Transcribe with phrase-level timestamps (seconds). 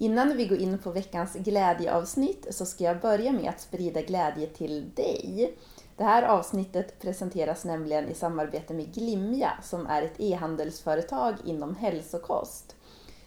[0.00, 4.46] Innan vi går in på veckans glädjeavsnitt så ska jag börja med att sprida glädje
[4.46, 5.56] till dig.
[5.96, 12.76] Det här avsnittet presenteras nämligen i samarbete med Glimja som är ett e-handelsföretag inom hälsokost.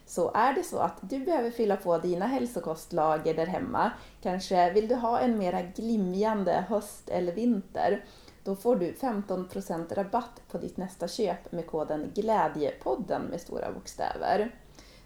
[0.05, 3.91] Så är det så att du behöver fylla på dina hälsokostlager där hemma,
[4.21, 8.05] kanske vill du ha en mera glimjande höst eller vinter,
[8.43, 14.51] då får du 15% rabatt på ditt nästa köp med koden GLÄDJEPODDEN med stora bokstäver.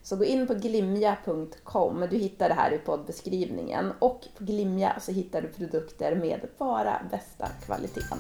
[0.06, 5.12] Så gå in på glimja.com, du hittar det här i poddbeskrivningen och på Glimja så
[5.12, 8.18] hittar du produkter med bara bästa kvaliteten.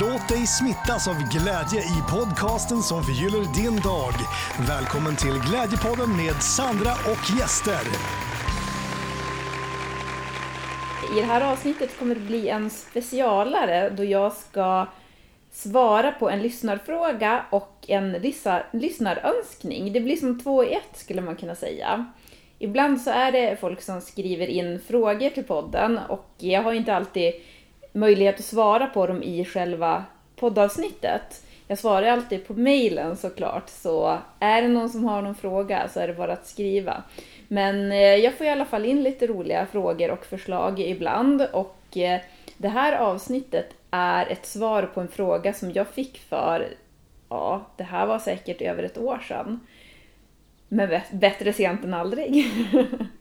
[0.00, 4.14] Låt dig smittas av glädje i podcasten som förgyller din dag.
[4.68, 8.21] Välkommen till Glädjepodden med Sandra och gäster.
[11.12, 14.86] I det här avsnittet kommer det bli en specialare då jag ska
[15.50, 18.12] svara på en lyssnarfråga och en
[18.72, 19.92] lyssnarönskning.
[19.92, 22.06] Det blir som två i ett skulle man kunna säga.
[22.58, 26.94] Ibland så är det folk som skriver in frågor till podden och jag har inte
[26.94, 27.32] alltid
[27.92, 30.04] möjlighet att svara på dem i själva
[30.36, 31.44] poddavsnittet.
[31.68, 36.00] Jag svarar alltid på mejlen såklart, så är det någon som har någon fråga så
[36.00, 37.02] är det bara att skriva.
[37.52, 41.96] Men eh, jag får i alla fall in lite roliga frågor och förslag ibland och
[41.96, 42.20] eh,
[42.56, 46.68] det här avsnittet är ett svar på en fråga som jag fick för,
[47.28, 49.60] ja, det här var säkert över ett år sedan.
[50.68, 52.46] Men bättre sent än aldrig.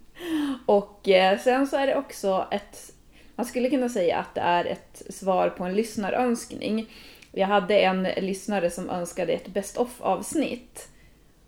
[0.65, 2.93] och eh, sen så är det också ett,
[3.35, 6.89] man skulle kunna säga att det är ett svar på en lyssnarönskning.
[7.31, 10.87] Jag hade en lyssnare som önskade ett best of avsnitt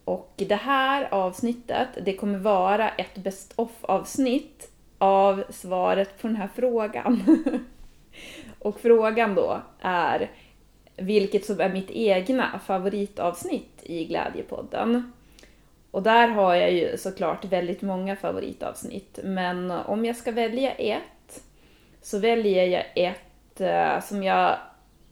[0.06, 6.36] och det här avsnittet, det kommer vara ett best of avsnitt av svaret på den
[6.36, 7.44] här frågan.
[8.60, 10.32] och frågan då är
[10.98, 15.14] vilket som är mitt egna favoritavsnitt i Glädjepodden.
[15.92, 21.44] Och där har jag ju såklart väldigt många favoritavsnitt, men om jag ska välja ett
[22.02, 24.58] så väljer jag ett eh, som jag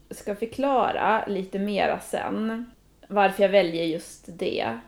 [0.10, 2.72] ska förklara lite mera sen
[3.12, 4.80] varför jag väljer just det.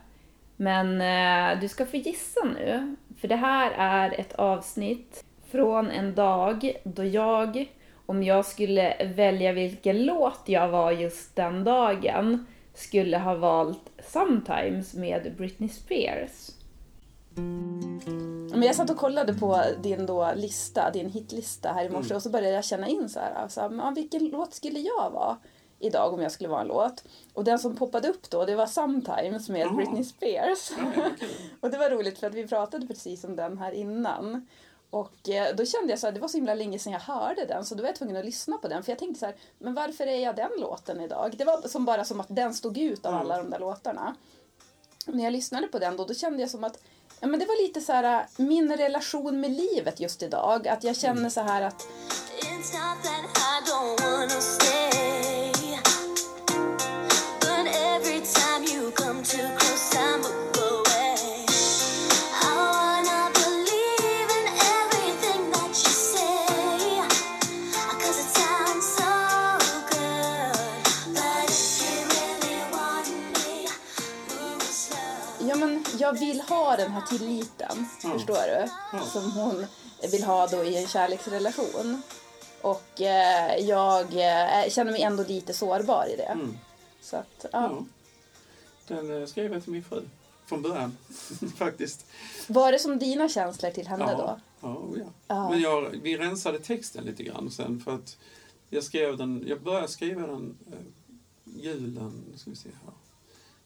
[0.56, 6.14] Men eh, du ska få gissa nu, för det här är ett avsnitt från en
[6.14, 7.72] dag då jag,
[8.06, 14.94] om jag skulle välja vilken låt jag var just den dagen, skulle ha valt Sometimes
[14.94, 16.50] med Britney Spears.
[18.50, 22.16] Men jag satt och kollade på din då lista, din hitlista här i morse mm.
[22.16, 25.36] och så började jag känna in så här, alltså, vilken låt skulle jag vara?
[25.86, 27.04] Idag om jag skulle vara en låt.
[27.32, 29.76] Och den som poppade upp då, det var Sometimes med Aha.
[29.76, 30.70] Britney Spears.
[31.60, 34.46] Och det var roligt för att vi pratade precis om den här innan.
[34.90, 37.44] Och eh, då kände jag så här, det var så himla länge sedan jag hörde
[37.44, 38.82] den så då var jag tvungen att lyssna på den.
[38.82, 41.34] För jag tänkte så här, men varför är jag den låten idag?
[41.38, 44.14] Det var som bara som att den stod ut av alla de där låtarna.
[45.06, 46.82] Och när jag lyssnade på den då, då kände jag som att
[47.20, 50.68] ja, men det var lite så här min relation med livet just idag.
[50.68, 51.86] Att jag känner så här att
[54.42, 55.43] jag
[76.14, 78.18] vill ha den här tilliten, mm.
[78.18, 78.68] förstår du?
[78.96, 79.06] Mm.
[79.06, 79.66] Som hon
[80.10, 82.02] vill ha då i en kärleksrelation.
[82.62, 86.22] Och eh, jag eh, känner mig ändå lite sårbar i det.
[86.22, 86.58] Mm.
[87.00, 87.48] Så att, ja.
[87.52, 87.84] ja.
[88.86, 90.02] Den eh, skrev jag till min fru
[90.46, 90.96] från början,
[91.56, 92.06] faktiskt.
[92.46, 94.16] Var det som dina känslor till henne ja.
[94.16, 94.40] då?
[94.60, 95.04] Ja, oh ja.
[95.26, 95.50] ja.
[95.50, 98.16] Men jag, vi rensade texten lite grann sen för att
[98.70, 100.78] jag skrev den, jag började skriva den eh,
[101.62, 102.94] julen, ska vi se här,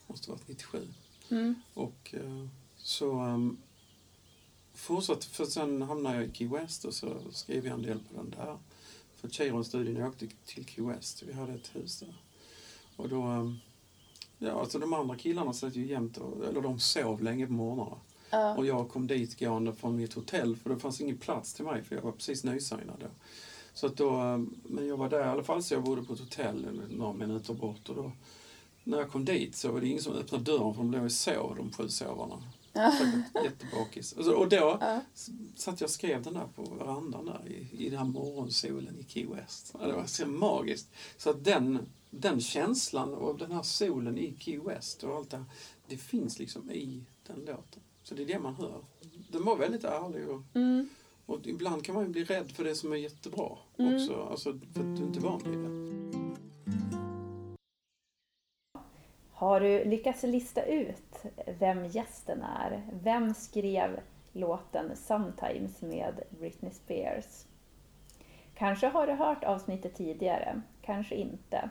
[0.07, 0.89] måste varit 97.
[1.31, 1.55] Mm.
[1.75, 2.47] Och eh,
[2.77, 3.59] så um,
[4.75, 8.15] fortsatte, för sen hamnade jag i Key West och så skrev jag en del på
[8.17, 8.59] den där.
[9.15, 12.15] För Cheiron-studien åkte till Key West, vi hade ett hus där.
[12.97, 13.59] Och då, um,
[14.39, 17.97] ja alltså de andra killarna satt ju jämt, och, eller de sov länge på morgnarna.
[18.35, 18.59] Uh.
[18.59, 21.83] Och jag kom dit gående från mitt hotell för det fanns ingen plats till mig
[21.83, 23.07] för jag var precis nysignad då.
[23.75, 26.13] Så att då, um, men jag var där i alla fall så jag bodde på
[26.13, 28.13] ett hotell några minuter bort och då
[28.89, 31.13] när jag kom dit så var det ingen som öppnade dörren för de låg och
[31.13, 32.43] sov, de sju sovarna.
[33.45, 34.13] Jättebakis.
[34.13, 35.01] Och, och då ja.
[35.55, 39.13] satt jag och skrev den där på verandan där i, i den här morgonsolen i
[39.13, 39.75] Key West.
[39.81, 40.89] Det var så magiskt.
[41.17, 41.79] Så att den,
[42.11, 45.45] den känslan och den här solen i Key West och allt det
[45.89, 47.83] det finns liksom i den låten.
[48.03, 48.85] Så det är det man hör.
[49.31, 50.89] Den var väldigt ärlig och, mm.
[51.27, 53.95] och ibland kan man ju bli rädd för det som är jättebra mm.
[53.95, 54.29] också.
[54.31, 56.28] Alltså för att du inte är van vid det.
[59.39, 62.83] Har du lyckats lista ut vem gästen är?
[62.93, 64.01] Vem skrev
[64.33, 67.45] låten Sometimes med Britney Spears?
[68.55, 71.71] Kanske har du hört avsnittet tidigare, kanske inte.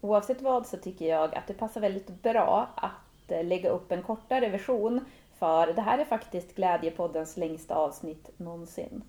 [0.00, 4.02] Oavsett vad så tycker jag att det passar väldigt bra att eh, lägga upp en
[4.02, 5.04] kortare version
[5.38, 9.02] för det här är faktiskt Glädjepoddens längsta avsnitt någonsin.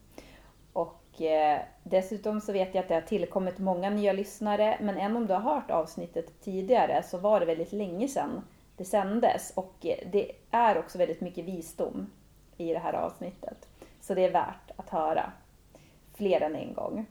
[0.74, 5.18] Och eh, dessutom så vet jag att det har tillkommit många nya lyssnare, men än
[5.18, 8.42] om du har hört avsnittet tidigare så var det väldigt länge sedan
[8.78, 9.76] det sändes och
[10.12, 12.10] det är också väldigt mycket visdom
[12.58, 13.68] i det här avsnittet.
[14.02, 15.32] Så det är värt att höra
[16.14, 17.06] fler än en gång.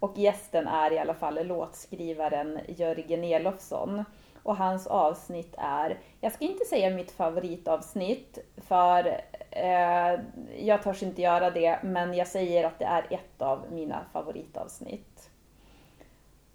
[0.00, 4.04] Och gästen är i alla fall låtskrivaren Jörgen Elofsson.
[4.42, 10.20] Och hans avsnitt är, jag ska inte säga mitt favoritavsnitt, för eh,
[10.58, 15.30] jag törs inte göra det, men jag säger att det är ett av mina favoritavsnitt.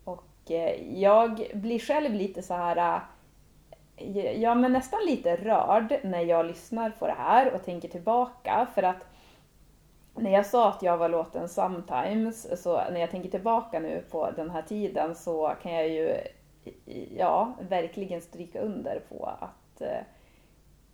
[0.03, 3.01] Och eh, jag blir själv lite så här,
[3.97, 8.67] eh, ja men nästan lite rörd när jag lyssnar på det här och tänker tillbaka,
[8.75, 9.05] för att
[10.15, 14.31] när jag sa att jag var låten Sometimes, så när jag tänker tillbaka nu på
[14.31, 16.17] den här tiden så kan jag ju
[17.17, 19.99] ja, verkligen stryka under på att eh,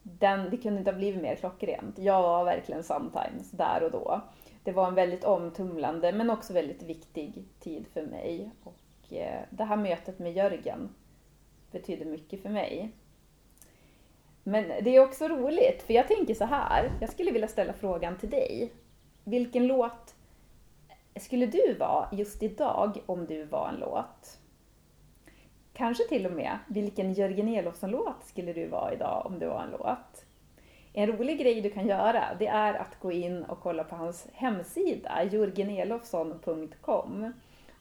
[0.04, 2.00] den, det kunde inte ha blivit mer klockrent.
[2.00, 4.22] Jag var verkligen Sometimes där och då.
[4.64, 8.52] Det var en väldigt omtumlande men också väldigt viktig tid för mig.
[8.64, 10.90] Och eh, det här mötet med Jörgen
[11.72, 12.92] betyder mycket för mig.
[14.44, 16.92] Men det är också roligt, för jag tänker så här.
[17.02, 18.72] Jag skulle vilja ställa frågan till dig
[19.24, 20.16] vilken låt
[21.16, 24.40] skulle du vara just idag om du var en låt?
[25.74, 29.72] Kanske till och med, vilken Jörgen Elofsson-låt skulle du vara idag om du var en
[29.72, 30.26] låt?
[30.94, 34.28] En rolig grej du kan göra, det är att gå in och kolla på hans
[34.34, 37.34] hemsida, jorgenelofsson.com.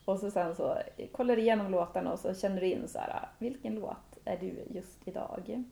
[0.05, 0.79] Och så sen så
[1.13, 4.65] kollar du igenom låtarna och så känner du in så här, vilken låt är du
[4.71, 5.65] just idag?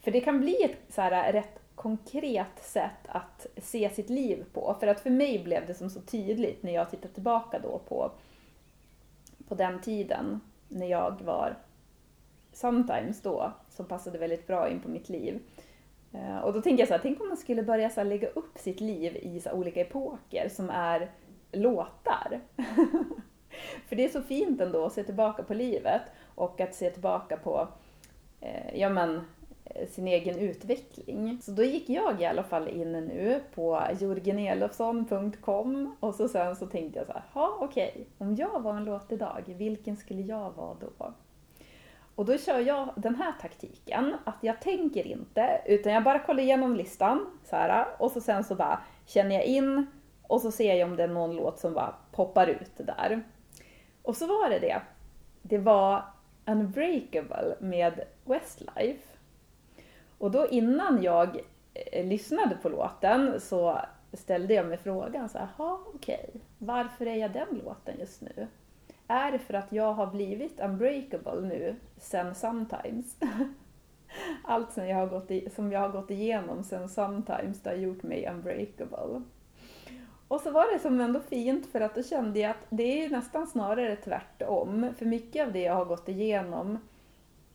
[0.00, 4.76] För det kan bli ett så här rätt konkret sätt att se sitt liv på.
[4.80, 8.12] För att för mig blev det som så tydligt när jag tittar tillbaka då på,
[9.48, 11.56] på den tiden när jag var
[12.52, 15.40] sometimes då, som passade väldigt bra in på mitt liv.
[16.12, 18.58] Eh, och då tänker jag så här, tänk om man skulle börja så lägga upp
[18.58, 21.10] sitt liv i så olika epoker som är
[21.52, 22.40] låtar.
[23.88, 26.02] För det är så fint ändå att se tillbaka på livet
[26.34, 27.68] och att se tillbaka på
[28.40, 29.20] eh, ja, men,
[29.74, 31.38] Eh, sin egen utveckling.
[31.42, 36.66] Så då gick jag i alla fall in nu på jorgenelofsson.com och så sen så
[36.66, 40.22] tänkte jag så här, ja okej, okay, om jag var en låt idag, vilken skulle
[40.22, 41.12] jag vara då?
[42.14, 46.42] Och då kör jag den här taktiken, att jag tänker inte, utan jag bara kollar
[46.42, 49.86] igenom listan så här, och så sen så bara känner jag in
[50.22, 53.22] och så ser jag om det är någon låt som bara poppar ut där.
[54.02, 54.82] Och så var det det.
[55.42, 56.02] Det var
[56.46, 59.15] Unbreakable med Westlife.
[60.18, 61.40] Och då innan jag
[61.74, 63.80] eh, lyssnade på låten så
[64.12, 68.46] ställde jag mig frågan så här, okej, okay, varför är jag den låten just nu?
[69.08, 73.16] Är det för att jag har blivit unbreakable nu sen sometimes?
[74.44, 77.76] Allt som jag har gått, i, som jag har gått igenom sen sometimes, det har
[77.76, 79.22] gjort mig unbreakable.
[80.28, 83.10] Och så var det som ändå fint för att då kände jag att det är
[83.10, 84.94] nästan snarare tvärtom.
[84.98, 86.78] För mycket av det jag har gått igenom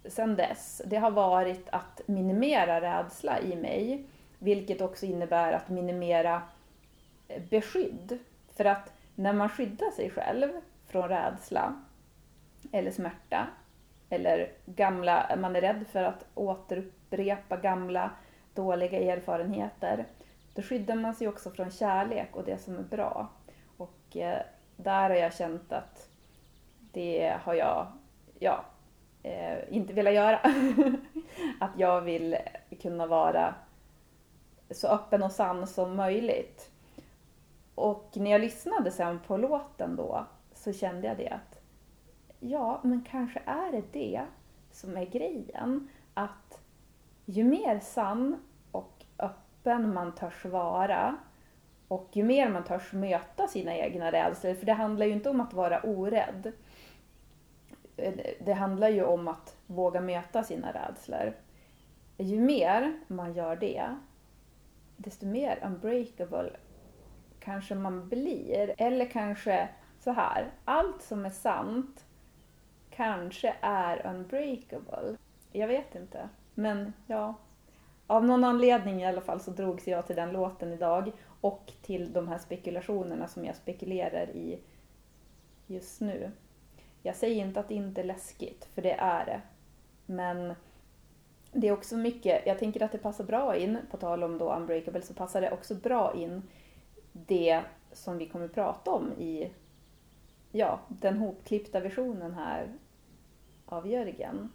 [0.05, 4.05] sen dess, det har varit att minimera rädsla i mig.
[4.39, 6.41] Vilket också innebär att minimera
[7.27, 8.19] eh, beskydd.
[8.55, 10.49] För att när man skyddar sig själv
[10.87, 11.81] från rädsla
[12.71, 13.47] eller smärta
[14.09, 18.11] eller gamla, man är rädd för att återupprepa gamla
[18.53, 20.05] dåliga erfarenheter.
[20.53, 23.29] Då skyddar man sig också från kärlek och det som är bra.
[23.77, 24.41] Och eh,
[24.75, 26.09] där har jag känt att
[26.79, 27.87] det har jag,
[28.39, 28.65] ja,
[29.23, 30.39] eh, inte vilja göra.
[31.59, 32.37] att jag vill
[32.81, 33.55] kunna vara
[34.71, 36.71] så öppen och sann som möjligt.
[37.75, 41.61] Och när jag lyssnade sen på låten då så kände jag det att
[42.39, 44.21] ja, men kanske är det det
[44.71, 45.89] som är grejen.
[46.13, 46.59] Att
[47.25, 51.17] ju mer sann och öppen man törs vara
[51.87, 55.41] och ju mer man törs möta sina egna rädslor, för det handlar ju inte om
[55.41, 56.51] att vara orädd
[58.39, 61.33] det handlar ju om att våga möta sina rädslor.
[62.17, 63.95] Ju mer man gör det,
[64.97, 66.51] desto mer unbreakable
[67.39, 68.75] kanske man blir.
[68.77, 72.05] Eller kanske så här, allt som är sant
[72.89, 75.17] kanske är unbreakable.
[75.51, 76.29] Jag vet inte.
[76.53, 77.35] Men ja,
[78.07, 82.13] av någon anledning i alla fall så drogs jag till den låten idag och till
[82.13, 84.59] de här spekulationerna som jag spekulerar i
[85.67, 86.31] just nu.
[87.03, 89.41] Jag säger inte att det inte är läskigt, för det är det.
[90.05, 90.55] Men
[91.51, 94.53] det är också mycket, jag tänker att det passar bra in, på tal om då
[94.53, 96.41] Unbreakable, så passar det också bra in
[97.11, 99.51] det som vi kommer prata om i
[100.51, 102.73] ja, den hopklippta versionen här
[103.65, 104.51] av Jörgen.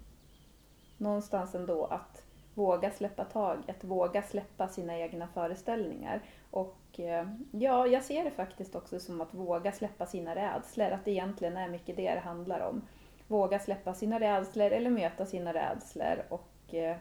[0.97, 2.23] Någonstans ändå att
[2.55, 6.23] våga släppa taget, våga släppa sina egna föreställningar.
[6.51, 11.05] Och Eh, ja, jag ser det faktiskt också som att våga släppa sina rädslor, att
[11.05, 12.83] det egentligen är mycket det det handlar om.
[13.29, 16.97] Våga släppa sina rädslor eller möta sina rädslor och eh,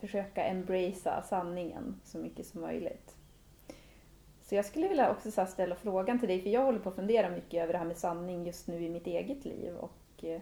[0.00, 3.16] försöka embracea sanningen så mycket som möjligt.
[4.42, 6.96] Så jag skulle vilja också så ställa frågan till dig, för jag håller på att
[6.96, 10.40] fundera mycket över det här med sanning just nu i mitt eget liv och eh,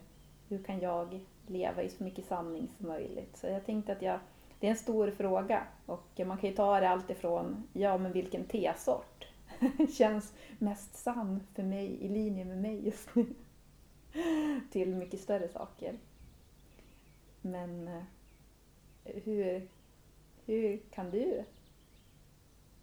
[0.48, 3.36] hur kan jag leva i så mycket sanning som möjligt?
[3.36, 4.18] Så jag tänkte att jag,
[4.60, 8.12] det är en stor fråga och man kan ju ta det allt ifrån, ja men
[8.12, 9.26] vilken tesort
[9.98, 13.26] känns mest sann för mig, i linje med mig just nu,
[14.70, 15.98] till mycket större saker.
[17.40, 18.02] Men eh,
[19.04, 19.68] hur,
[20.46, 21.44] hur kan du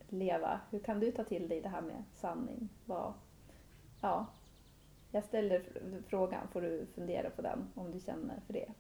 [0.10, 0.60] leva?
[0.70, 2.70] Hur kan du ta till dig det här med sanning?
[2.86, 3.14] Vad,
[4.02, 4.26] ja,
[5.12, 5.64] jag ställer
[6.08, 8.72] frågan, får du fundera på den om du känner för det.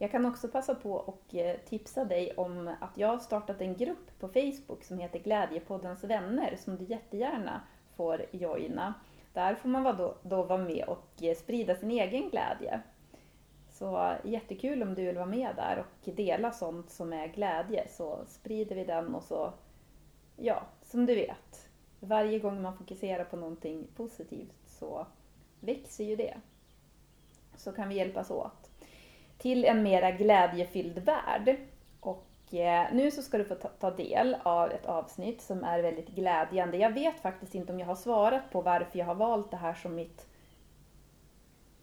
[0.00, 3.76] Jag kan också passa på och eh, tipsa dig om att jag har startat en
[3.76, 7.60] grupp på Facebook som heter Glädjepoddens vänner som du jättegärna
[7.96, 8.94] får joina.
[9.32, 12.80] Där får man då, då vara med och eh, sprida sin egen glädje.
[13.70, 17.88] Så eh, jättekul om du vill vara med där och dela sånt som är glädje
[17.88, 19.52] så sprider vi den och så,
[20.36, 21.68] ja, som du vet,
[22.00, 25.06] varje gång man fokuserar på någonting positivt så
[25.60, 26.40] växer ju det.
[27.56, 28.57] Så kan vi hjälpas åt.
[29.38, 31.56] Till en mera glädjefylld värld.
[32.00, 36.08] Och eh, nu så ska du få ta del av ett avsnitt som är väldigt
[36.08, 36.76] glädjande.
[36.76, 39.74] Jag vet faktiskt inte om jag har svarat på varför jag har valt det här
[39.74, 40.26] som mitt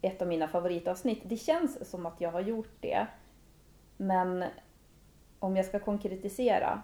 [0.01, 1.21] ett av mina favoritavsnitt.
[1.23, 3.07] Det känns som att jag har gjort det.
[3.97, 4.45] Men
[5.39, 6.81] om jag ska konkretisera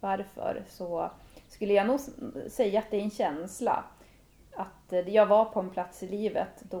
[0.00, 1.10] varför så
[1.48, 2.00] skulle jag nog
[2.48, 3.84] säga att det är en känsla.
[4.56, 6.80] Att eh, jag var på en plats i livet då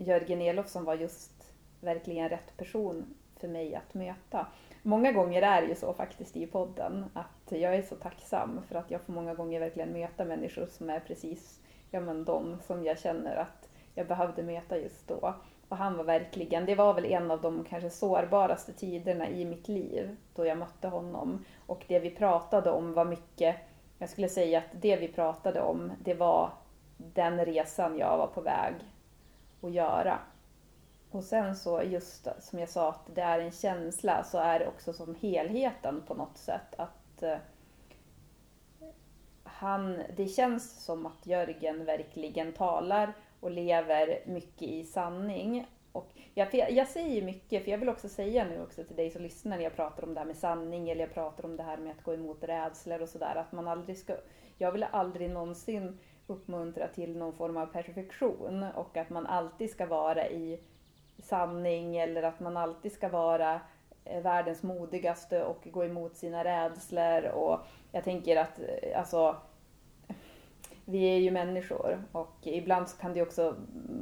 [0.00, 4.46] Jörgen Elofsson var just verkligen rätt person för mig att möta.
[4.82, 8.74] Många gånger är det ju så faktiskt i podden att jag är så tacksam för
[8.74, 12.84] att jag får många gånger verkligen möta människor som är precis ja, men de som
[12.84, 15.34] jag känner att jag behövde möta just då.
[15.68, 19.68] Och han var verkligen, det var väl en av de kanske sårbaraste tiderna i mitt
[19.68, 21.44] liv då jag mötte honom.
[21.66, 23.56] Och det vi pratade om var mycket,
[23.98, 26.50] jag skulle säga att det vi pratade om, det var
[26.96, 28.74] den resan jag var på väg
[29.62, 30.18] att göra.
[31.10, 34.66] Och sen så just som jag sa att det är en känsla så är det
[34.66, 37.38] också som helheten på något sätt att eh,
[39.42, 45.66] han, det känns som att Jörgen verkligen talar och lever mycket i sanning.
[45.92, 49.22] Och jag, jag säger mycket, för jag vill också säga nu också till dig som
[49.22, 51.76] lyssnar när jag pratar om det här med sanning eller jag pratar om det här
[51.76, 54.16] med att gå emot rädslor och sådär, att man aldrig ska,
[54.58, 55.98] jag vill aldrig någonsin
[56.30, 60.60] uppmuntra till någon form av perfektion och att man alltid ska vara i
[61.22, 63.60] sanning eller att man alltid ska vara
[64.04, 67.60] eh, världens modigaste och gå emot sina rädslor och
[67.92, 69.36] jag tänker att eh, alltså
[70.84, 73.54] vi är ju människor och ibland så kan det också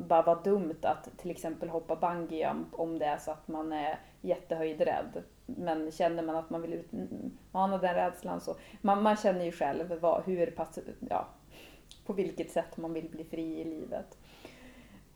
[0.09, 3.99] bara vara dumt att till exempel hoppa bungyjump om det är så att man är
[4.21, 5.23] jättehöjdrädd.
[5.47, 10.01] Men känner man att man vill utmana den rädslan så, man, man känner ju själv
[10.01, 10.79] vad, hur pass,
[11.11, 11.27] ja,
[12.09, 14.19] på vilket sätt man vill bli fri i livet.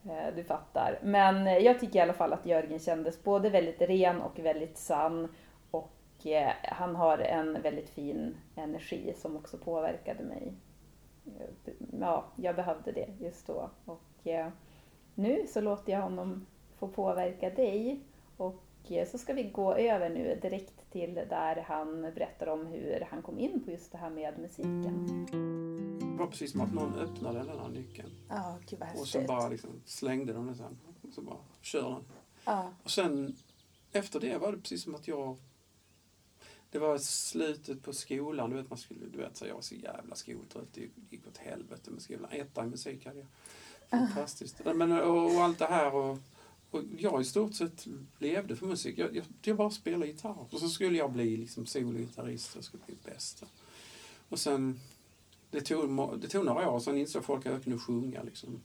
[0.05, 0.99] Eh, du fattar.
[1.03, 5.29] Men jag tycker i alla fall att Jörgen kändes både väldigt ren och väldigt sann.
[5.71, 10.53] Och eh, han har en väldigt fin energi som också påverkade mig
[11.27, 13.71] eh, ja, jag behövde det just då.
[13.85, 14.27] Och
[15.15, 16.47] nu så låter jag honom
[16.79, 18.01] få påverka dig
[19.07, 23.39] så ska vi gå över nu direkt till där han berättar om hur han kom
[23.39, 25.27] in på just det här med musiken.
[26.01, 28.11] Det var precis som att någon öppnade den här nyckeln.
[28.67, 30.79] Gud vad Och så bara liksom slängde de den sen.
[31.03, 32.05] Och så bara kör den.
[32.45, 32.71] Ja.
[32.83, 33.37] Och sen
[33.93, 35.37] efter det var det precis som att jag
[36.73, 38.51] det var slutet på skolan.
[38.51, 40.69] Du vet, man skulle, du vet så jag var så jävla skoltrött.
[40.73, 42.31] Det gick åt helvete med skolan.
[42.33, 43.29] Etta i musik hade jag.
[43.91, 44.65] Fantastiskt.
[44.65, 45.95] Men, och, och allt det här.
[45.95, 46.19] Och,
[46.73, 47.87] och jag i stort sett
[48.19, 48.99] levde för musik.
[48.99, 50.47] Jag, jag, jag bara spelade gitarr.
[50.51, 52.55] Och så skulle jag bli liksom sologitarrist.
[52.55, 53.45] Jag skulle bli bäst.
[54.29, 54.81] Och sen,
[55.51, 56.81] det tog, det tog några år.
[56.81, 58.23] Sen insåg folk att jag kunde sjunga.
[58.23, 58.61] Liksom.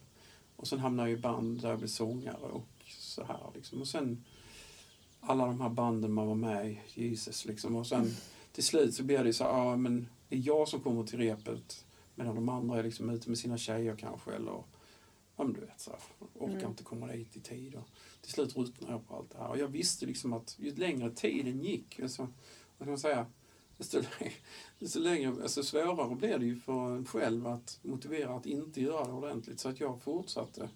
[0.56, 3.50] Och sen hamnade jag i band där jag blev sångare och så här.
[3.54, 3.80] Liksom.
[3.80, 4.24] Och sen
[5.20, 7.76] alla de här banden man var med i, Jesus liksom.
[7.76, 8.16] Och sen
[8.52, 11.84] till slut så blir det så ja men det är jag som kommer till repet
[12.14, 14.62] medan de andra är liksom ute med sina tjejer kanske eller
[15.38, 16.00] ja men du vet så här,
[16.34, 16.70] orkar Mm.
[16.70, 17.74] inte komma dit i tid.
[17.74, 17.88] Och
[18.22, 19.48] till slut ruttnade jag på allt det här.
[19.48, 22.32] Och jag visste liksom att ju längre tiden gick, alltså, vad
[22.86, 23.26] ska man säga,
[23.76, 24.02] desto,
[24.78, 29.06] desto längre, alltså svårare blev det ju för en själv att motivera att inte göra
[29.06, 29.60] det ordentligt.
[29.60, 30.68] Så att jag fortsatte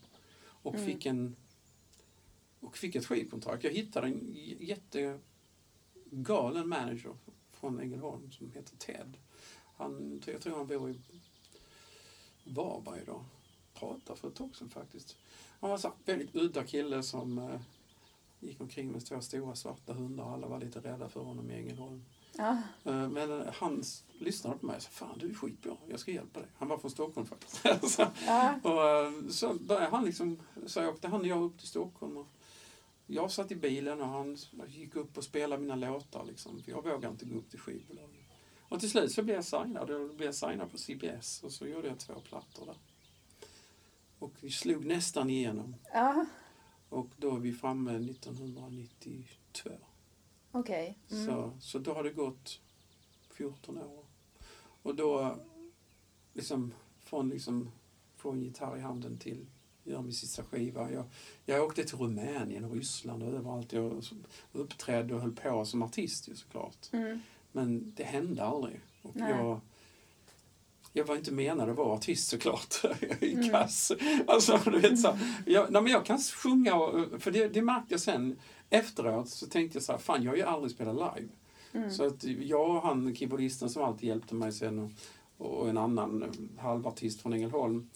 [0.44, 0.86] och Mm.
[0.86, 1.36] fick en
[2.60, 3.64] och fick ett skivkontrakt.
[3.64, 4.20] Jag hittade en
[4.60, 5.20] jättegalen
[6.68, 7.16] manager
[7.52, 9.16] från Ängelholm som heter Ted.
[9.76, 11.00] Han, jag tror han bor i
[12.44, 13.24] Varberg idag.
[13.82, 15.16] Pratade för ett tag sedan faktiskt.
[15.60, 17.60] Han var här väldigt udda kille som eh,
[18.40, 20.32] gick omkring med två stora svarta hundar.
[20.34, 22.04] Alla var lite rädda för honom i Ängelholm.
[22.36, 22.58] Ja.
[22.84, 23.82] Eh, Men eh, han
[24.18, 26.48] lyssnade på mig och sa Fan du är skitbra, jag ska hjälpa dig.
[26.58, 27.62] Han var från Stockholm faktiskt.
[27.96, 28.54] så, Ja.
[28.62, 32.16] och, eh, så började han liksom, så åkte han och jag upp till Stockholm.
[32.16, 32.26] Och
[33.06, 34.36] jag satt i bilen och han
[34.68, 36.24] gick upp och spelade mina låtar.
[36.24, 38.20] Liksom, för jag vågade inte gå upp till skivbolaget.
[38.68, 39.90] Och till slut så blev jag signad.
[39.90, 42.76] Och då blev jag signad på CBS och så gjorde jag två plattor där.
[44.22, 45.76] Och vi slog nästan igenom.
[45.92, 46.26] Ja.
[46.88, 49.70] Och då är vi framme 1992.
[50.52, 50.98] Okej.
[51.10, 51.26] Mm.
[51.26, 52.60] Så, så då har det gått
[53.30, 54.04] 14 år.
[54.82, 55.36] Och då,
[56.32, 57.70] liksom, från liksom
[58.16, 59.46] få en gitarr i handen till
[59.84, 60.90] göra min sista skiva.
[60.90, 61.04] Jag,
[61.44, 63.72] jag åkte till Rumänien och Ryssland och överallt.
[63.72, 64.02] Jag
[64.52, 66.92] uppträdde och höll på som artist ju såklart.
[66.92, 67.20] Mm.
[67.52, 68.80] Men det hände aldrig.
[69.02, 69.30] Och Nej.
[69.30, 69.60] jag,
[70.92, 72.74] jag var inte menad att vara artist såklart.
[73.00, 73.50] Jag är Mm.
[73.50, 73.92] kass.
[74.26, 77.94] Alltså, du vet, så, jag, nej, men jag kan sjunga, och, för det, det märkte
[77.94, 78.36] jag sen
[78.70, 79.28] efteråt.
[79.28, 81.28] Så tänkte jag så här, fan jag har ju aldrig spelat live.
[81.72, 81.90] Mm.
[81.90, 84.90] Så att jag och han, keyboardisten som alltid hjälpte mig sen och,
[85.46, 87.90] och en annan eh, halvartist från Ängelholm.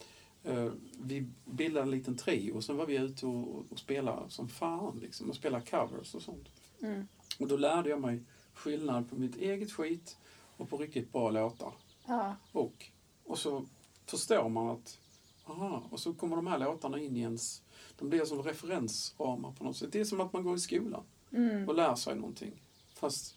[0.45, 4.49] eh, Vi bildade en liten trio och sen var vi ute och, och spelade som
[4.49, 6.49] fan liksom, och spelade covers och sånt.
[6.83, 7.07] Mm.
[7.39, 8.23] Och då lärde jag mig
[8.55, 10.17] skillnad på mitt eget skit
[10.57, 11.73] och på riktigt bra låtar.
[12.07, 12.37] Ja.
[12.53, 12.91] Och,
[13.25, 13.67] och så
[14.07, 14.99] förstår man att,
[15.47, 17.63] aha, och så kommer de här låtarna in i ens,
[17.99, 19.93] de blir som referensramar på något sätt.
[19.93, 21.69] Det är som att man går i skolan Mm.
[21.69, 22.63] och lär sig någonting.
[22.95, 23.35] Fast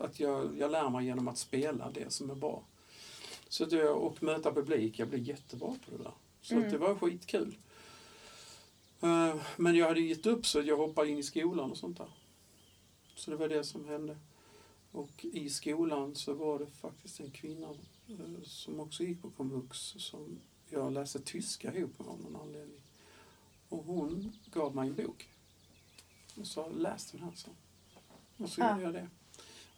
[0.00, 2.62] att jag, jag lär mig genom att spela det som är bra.
[3.48, 6.12] Så det, och möta publik, jag blev jättebra på det där.
[6.42, 6.64] Så Mm.
[6.66, 7.56] att det var skitkul.
[9.00, 12.08] Eh, Men jag hade gett upp så jag hoppade in i skolan och sånt där.
[13.14, 14.18] Så det var det som hände.
[14.92, 17.68] Och i skolan så var det faktiskt en kvinna
[18.44, 20.38] som också gick på komvux som
[20.70, 22.80] jag läste tyska ihop med av någon anledning.
[23.68, 25.28] Och hon gav mig en bok.
[26.36, 27.50] Och sa läs den här så.
[28.36, 28.70] Och så Ja.
[28.70, 29.08] gjorde jag det.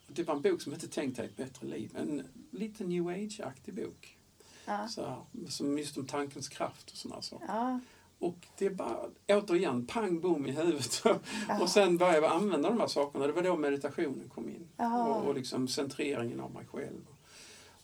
[0.08, 1.96] Och det var en bok som hette Tänk dig ett bättre liv.
[1.96, 4.18] En lite new age-aktig bok.
[4.64, 4.88] Ja.
[4.88, 7.46] Så som just om tankens kraft och sådana saker.
[7.46, 7.80] Ja.
[8.18, 11.02] Och det är bara, återigen, pang bom i huvudet.
[11.48, 11.62] Ja.
[11.62, 13.26] och sen började jag använda de här sakerna.
[13.26, 14.68] Det var då meditationen kom in.
[14.76, 17.06] Och, och liksom centreringen av mig själv.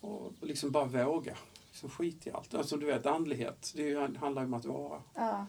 [0.03, 1.37] Och, liksom bara våga.
[1.71, 2.55] Liksom skit i allt.
[2.55, 3.73] Alltså du vet, andlighet.
[3.77, 5.03] Det ju- handlar ju om att vara.
[5.15, 5.47] Ja.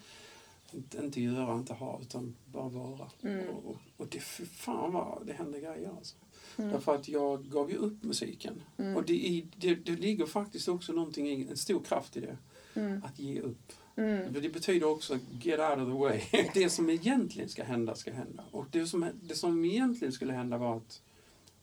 [0.71, 3.09] Inte, inte göra, inte ha, utan bara vara.
[3.21, 3.49] Mm.
[3.49, 6.15] Och, och, och det, fy fan vad det hände grejer alltså.
[6.57, 6.71] Mm.
[6.71, 8.61] Därför att jag gav ju upp musiken.
[8.77, 8.95] Mm.
[8.95, 12.37] Och det, det, det ligger faktiskt också någonting, en stor kraft i det.
[12.75, 13.03] Mm.
[13.03, 13.73] Att ge upp.
[13.95, 14.33] Mm.
[14.33, 16.21] För Det betyder också get out of the way.
[16.53, 18.43] Det som egentligen ska hända, ska hända.
[18.51, 21.01] Och det som, det som egentligen skulle hända var att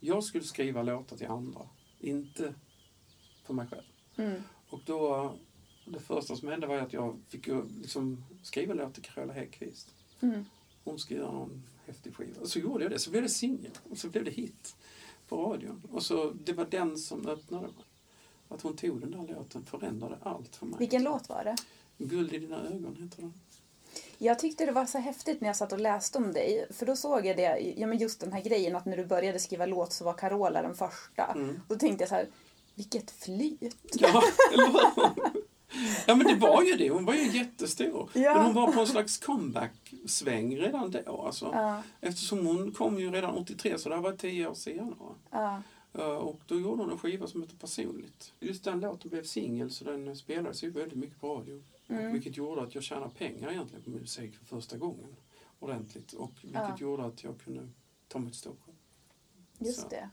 [0.01, 1.61] jag skulle skriva låtar till andra,
[1.99, 2.55] inte
[3.51, 3.83] för mig själv.
[4.17, 4.43] Mm.
[4.69, 5.33] Och då,
[5.85, 7.47] det första som hände var att jag fick
[7.81, 9.95] liksom skriva låt till Carola Häggkvist.
[10.21, 10.45] Mm.
[10.85, 12.41] Hon ska göra någon häftig skiva.
[12.41, 13.71] Och så gjorde jag det, så blev det singel.
[13.91, 14.77] Och så blev det hit
[15.29, 15.83] på radion.
[15.93, 17.69] Och så, det var den som öppnade.
[18.49, 20.79] Att hon tog den där låten förändrade allt för mig.
[20.79, 21.57] Vilken låt var det?
[21.99, 23.33] Guld i dina ögon heter den.
[24.19, 26.67] Jag tyckte det var så häftigt när jag satt och läste om dig.
[26.71, 29.39] För då såg jag det, ja men just den här grejen att när du började
[29.39, 31.25] skriva låt så var Carola den första.
[31.25, 31.61] Mm.
[31.69, 32.29] Då tänkte jag så här,
[32.81, 33.77] vilket flyt.
[33.93, 34.23] Ja?
[36.07, 36.91] Ja, men det var ju det.
[36.91, 38.11] Hon var ju jättestor.
[38.15, 38.35] Ja.
[38.35, 41.23] Men hon var på en slags comeback-sväng redan då.
[41.27, 41.51] Alltså.
[41.53, 44.95] Ja, Eftersom hon kom ju redan 83, så det här var tio år senare.
[45.31, 45.63] ja,
[45.95, 48.33] Eh, Och då gjorde hon en skiva som heter Personligt.
[48.41, 51.63] Just den låten blev singel, så den spelades ju väldigt mycket på radio.
[51.89, 52.13] Mm.
[52.13, 55.17] Vilket gjorde att jag tjänade pengar egentligen på musik för första gången.
[55.59, 56.13] Ordentligt.
[56.13, 56.77] Och vilket Ja.
[56.79, 57.69] gjorde att jag kunde
[58.09, 58.77] ta mig till Stockholm.
[59.59, 59.89] just Så.
[59.89, 60.11] det.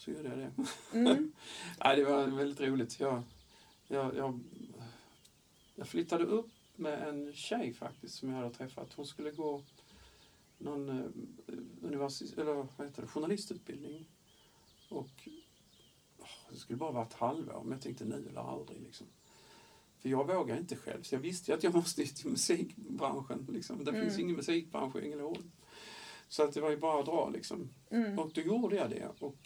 [0.00, 0.52] Så gjorde jag det.
[0.98, 1.32] Mm.
[1.84, 3.00] Nej, det var väldigt roligt.
[3.00, 3.22] Jag,
[3.88, 4.40] jag, jag,
[5.74, 8.92] jag flyttade upp med en tjej faktiskt som jag hade träffat.
[8.94, 9.62] Hon skulle gå
[10.58, 11.04] någon eh,
[11.82, 14.06] universitet, eller vad heter det, journalistutbildning.
[14.88, 15.28] Och
[16.18, 18.80] åh, det skulle bara vara ett halvår, men jag tänkte nu eller aldrig.
[18.82, 19.06] Liksom.
[19.98, 23.46] För jag vågar inte själv, så jag visste ju att jag måste till musikbranschen.
[23.52, 23.84] Liksom.
[23.84, 24.02] Det Mm.
[24.02, 25.50] finns ingen musikbransch i Ängelholm.
[26.28, 27.68] Så att det var ju bara att dra liksom.
[27.90, 28.18] Mm.
[28.18, 29.08] Och då gjorde jag det.
[29.18, 29.38] Och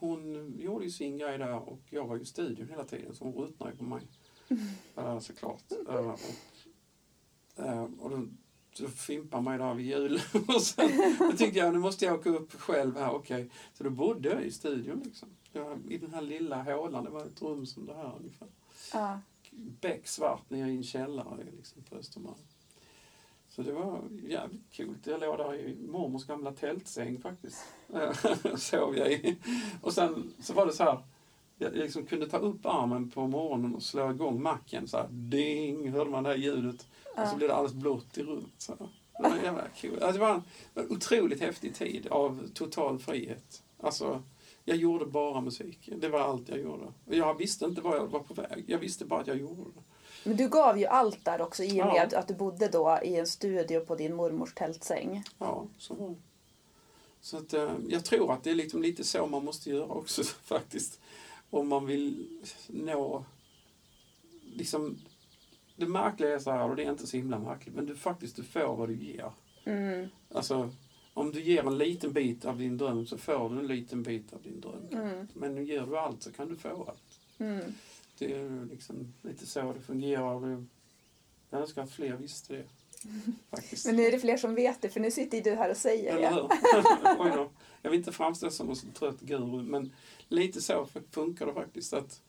[0.00, 3.24] hon gjorde ju sin grej där och jag var ju i studion hela tiden så
[3.24, 4.02] hon ruttnade ju på mig.
[4.98, 5.62] Uh, såklart.
[5.88, 6.14] Uh,
[7.98, 8.10] och
[8.72, 10.20] så fimpade mig där vid jul.
[10.48, 13.50] och sen då tyckte jag, nu måste jag åka upp själv här, okej.
[13.72, 15.28] Så då bodde jag i studion liksom.
[15.88, 18.48] I den här lilla hålan, det var ett rum som det här ungefär.
[18.92, 19.20] Ja.
[19.80, 22.38] Becksvart nere i en källare liksom, på Östermalm.
[23.64, 25.06] Så det var jävligt coolt.
[25.06, 27.64] Jag låg där i mormors gamla tältsäng faktiskt.
[28.56, 29.36] Sov jag i.
[29.82, 30.98] Och sen så var det så här.
[31.58, 34.88] Jag liksom kunde ta upp armen på morgonen och slå igång macken.
[34.88, 36.86] Så här, ding, hörde man det här ljudet.
[37.16, 38.52] Och så blev det alldeles blått i rummet.
[38.58, 38.72] Så.
[39.22, 39.92] Det var jävla cool.
[39.92, 40.42] Alltså, det var en,
[40.74, 43.62] en otroligt häftig tid av total frihet.
[43.80, 44.22] Alltså,
[44.64, 45.90] jag gjorde bara musik.
[45.96, 46.92] Det var allt jag gjorde.
[47.04, 48.64] Jag visste inte var jag var på väg.
[48.66, 49.82] Jag visste bara att jag gjorde det.
[50.24, 52.18] Men du gav ju allt där också i och med Ja.
[52.18, 55.24] att du bodde då i en studio på din mormors tältsäng.
[55.38, 56.14] Ja, så var det.
[57.20, 60.22] Så att, eh, jag tror att det är liksom lite så man måste göra också
[60.44, 61.00] faktiskt.
[61.50, 63.24] Om man vill nå...
[64.54, 64.98] Liksom,
[65.76, 68.36] det märkliga är så här, och det är inte så himla märkligt, men du faktiskt
[68.36, 69.32] du får vad du ger.
[69.64, 70.08] Mm.
[70.34, 70.70] Alltså,
[71.14, 74.32] om du ger en liten bit av din dröm så får du en liten bit
[74.32, 74.88] av din dröm.
[74.92, 75.28] Mm.
[75.34, 77.20] Men ger du allt så kan du få allt.
[77.38, 77.74] Mm.
[78.20, 80.64] Det är liksom lite så det fungerar.
[81.50, 82.64] Jag önskar att fler visste det.
[83.50, 83.86] Faktiskt.
[83.86, 85.76] Men nu är det fler som vet det för nu sitter ju du här och
[85.76, 86.34] säger Eller det.
[86.34, 87.36] hur?
[87.36, 87.50] Då.
[87.82, 89.92] Jag vill inte framstå som en trött guru, men
[90.28, 91.92] lite så funkar det faktiskt.
[91.92, 92.22] att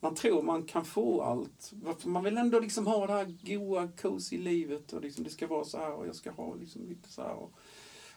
[0.00, 1.72] Man tror man kan få allt.
[2.04, 5.64] Man vill ändå liksom ha det här goa, cozy livet och liksom det ska vara
[5.64, 7.34] så här och jag ska ha liksom lite så här.
[7.34, 7.52] Och,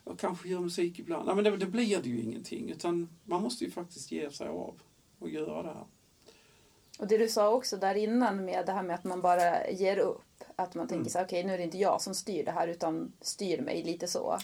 [0.04, 1.26] och kanske göra musik ibland.
[1.26, 2.70] Nej, men det, det blir det ju ingenting.
[2.70, 4.82] Utan man måste ju faktiskt ge sig av
[5.20, 5.86] och göra det här.
[7.00, 9.98] Och det du sa också där innan med det här med att man bara ger
[9.98, 10.22] upp.
[10.56, 11.10] Att man tänker Mm.
[11.10, 13.84] så här, okej nu är det inte jag som styr det här utan styr mig
[13.84, 14.38] lite så.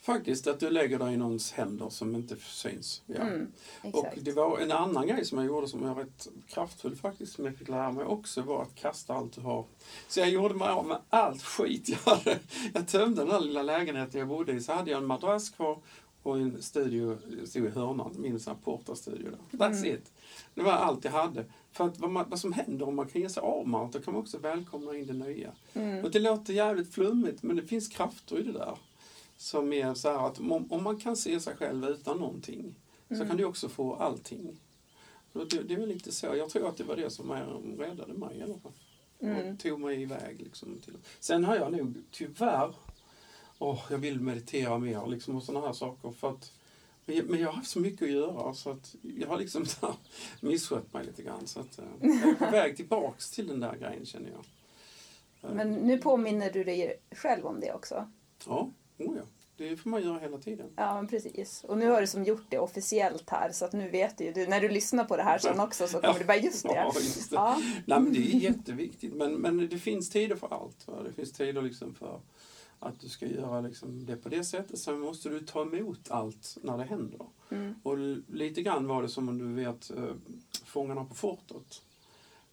[0.00, 3.02] Faktiskt att du lägger dig i någons händer som inte syns.
[3.06, 3.14] Ja.
[3.20, 3.52] Mm,
[3.92, 7.44] Och det var en annan grej som jag gjorde som var rätt kraftfull faktiskt, som
[7.44, 9.64] jag fick lära mig också, var att kasta allt du har.
[10.08, 12.38] Så jag gjorde mig av med allt skit jag hade.
[12.74, 15.78] Jag tömde den där lilla lägenheten jag bodde i, så hade jag en madrass kvar
[16.22, 19.58] och en studio, stod i hörnan, min här portastudio där.
[19.58, 19.94] That's Mm.
[19.94, 20.12] it.
[20.54, 21.44] Det var allt jag hade.
[21.76, 23.92] För att vad, man, vad som händer om man kan ge sig av med allt,
[23.92, 25.52] då kan man också välkomna in det nya.
[25.74, 26.04] Mm.
[26.04, 28.78] Och det låter jävligt flummigt, men det finns krafter i det där.
[29.36, 32.74] Som är så här att om, om man kan se sig själv utan någonting,
[33.08, 34.60] så kan du också få allting.
[35.32, 36.26] Och det, det är väl lite så.
[36.26, 37.32] Jag tror att det var det som
[37.78, 38.72] räddade mig i alla fall.
[39.20, 39.54] Mm.
[39.54, 40.40] Och tog mig iväg.
[40.40, 40.96] Liksom, till.
[41.20, 42.74] Sen har jag nog tyvärr,
[43.58, 46.10] åh, jag vill meditera mer liksom, och sådana här saker.
[46.10, 46.52] För att,
[47.06, 49.66] men jag, har haft så mycket att göra så att jag har liksom
[50.40, 51.46] misskött mig lite grann.
[51.46, 54.44] Så att, eh, jag är på väg tillbaks till den där grejen känner jag.
[55.50, 58.10] Eh, Men nu påminner du dig själv om det också.
[58.46, 59.22] Ja, oh ja.
[59.58, 60.66] Det får man göra hela tiden.
[60.76, 61.64] Ja, men precis.
[61.68, 64.32] Och nu har du som gjort det officiellt här så att nu vet du.
[64.32, 66.74] Du, när du lyssnar på det här sen också så kommer du bara, just det.
[66.74, 67.36] Ja, just det.
[67.36, 67.62] Ja.
[67.86, 69.14] Nej, men det är jätteviktigt.
[69.14, 70.88] Men, men det finns tider för allt.
[70.88, 71.02] Va?
[71.02, 72.20] Det finns tider liksom för
[72.80, 74.78] att du ska göra liksom det på det sättet.
[74.78, 77.26] Sen måste du ta emot allt när det händer.
[77.50, 77.74] Mm.
[77.82, 77.98] Och
[78.32, 80.14] lite grann var det som om du vet eh,
[80.64, 81.82] Fångarna på fortet.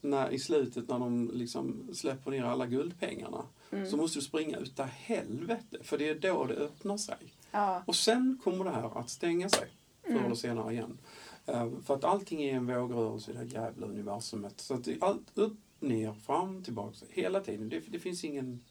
[0.01, 3.45] När, I slutet när de liksom släpper ner alla guldpengarna.
[3.71, 3.89] Mm.
[3.89, 5.77] Så måste du springa utav helvete.
[5.81, 7.33] För det är då det öppnar sig.
[7.51, 7.83] Ja.
[7.87, 9.67] Och sen kommer det här att stänga sig
[10.03, 10.25] förr Mm.
[10.25, 10.97] eller senare igen.
[11.45, 14.61] Eh, för att allting är en vågrörelse i det här jävla universumet.
[14.61, 17.05] Så att allt upp, ner, fram, tillbaka.
[17.09, 17.69] Hela tiden.
[17.69, 18.63] Det, det finns ingen...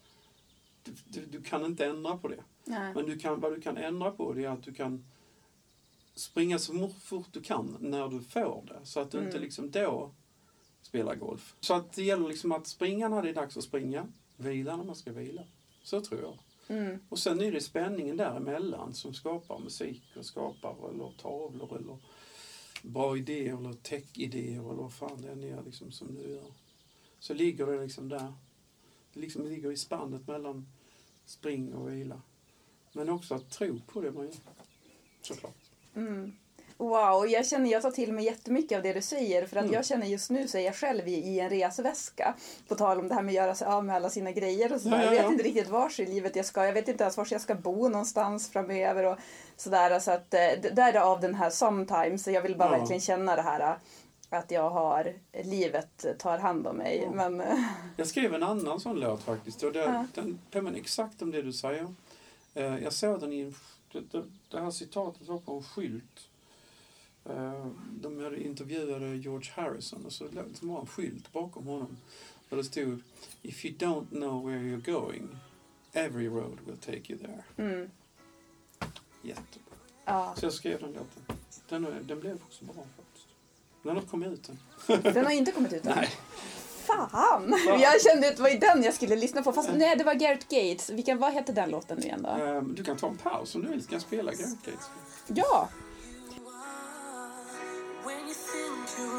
[0.85, 2.45] Du, du, du kan inte ändra på det.
[2.65, 2.95] Nej.
[2.95, 5.05] Men du kan, vad du kan ändra på det är att du kan
[6.15, 8.87] springa så fort du kan när du får det.
[8.87, 9.43] Så att du inte Mm.
[9.43, 10.11] liksom då
[10.83, 11.55] spelar golf.
[11.61, 14.07] Så att det gäller liksom att springa när det är dags att springa.
[14.37, 15.43] Vila när man ska vila.
[15.83, 16.39] Så tror jag.
[16.77, 16.99] Mm.
[17.09, 21.97] Och sen är det spänningen däremellan som skapar musik och skapar eller tavlor eller
[22.83, 26.53] bra idéer eller tech-idéer eller vad fan det än är liksom som du gör.
[27.19, 28.33] Så ligger det liksom där.
[29.15, 30.67] Det liksom ligger i spannet mellan
[31.27, 32.21] spring och vila.
[32.93, 34.35] Men också att tro på det man gör.
[35.23, 35.57] Såklart.
[35.97, 36.33] Mm.
[36.77, 39.75] Wow, jag känner jag tar till mig jättemycket av det du säger för att Mm.
[39.75, 42.35] jag känner just nu så är jag själv i, i en resväska.
[42.69, 44.81] På tal om det här med att göra sig av med alla sina grejer och
[44.81, 44.97] sådär.
[44.97, 45.33] Ja, ja, Jag vet ja.
[45.33, 46.65] inte riktigt vars i livet jag ska.
[46.67, 49.19] Jag vet inte ens var jag ska bo någonstans framöver och
[49.57, 49.99] sådär.
[50.01, 52.27] Så att eh, d- därav den här sometimes.
[52.29, 52.79] Jag vill bara Ja.
[52.79, 53.77] verkligen känna det här eh,
[54.33, 55.15] att jag har,
[55.45, 57.03] livet tar hand om mig.
[57.03, 57.11] Ja.
[57.11, 57.65] Men eh,
[57.97, 59.63] Jag skrev en annan sån låt faktiskt.
[59.63, 60.07] Och det, Ja.
[60.15, 61.95] Den påminner exakt om det du säger.
[62.55, 63.55] Eh, jag såg den i en,
[63.93, 66.29] det, det, här citatet var på en skylt.
[67.25, 70.29] Eh, de hade intervjuade George Harrison och så
[70.61, 71.97] var en skylt bakom honom.
[72.49, 73.03] Där det stod
[73.43, 75.29] If you don't know where you're going
[75.93, 77.45] every road will take you there.
[77.57, 77.91] mm,
[79.23, 79.77] Jättebra.
[80.05, 80.35] ja.
[80.37, 81.37] Så jag skrev den låten.
[81.69, 82.85] Den, den blev också bra.
[83.83, 84.59] Den har kommit ut än.
[85.13, 85.93] Den har inte kommit ut än.
[85.97, 86.11] Nej.
[86.87, 87.55] fan!
[87.81, 89.53] Jag kände att det var den jag skulle lyssna på.
[89.53, 90.91] Fast nej, det var Gareth Gates.
[90.91, 92.29] Vilken, vad hette den låten nu igen då?
[92.45, 93.85] Ehm, Du kan ta en paus om du vill.
[93.91, 94.87] Jag spela Gareth Gates?
[95.27, 95.69] Ja!
[98.05, 99.13] When you think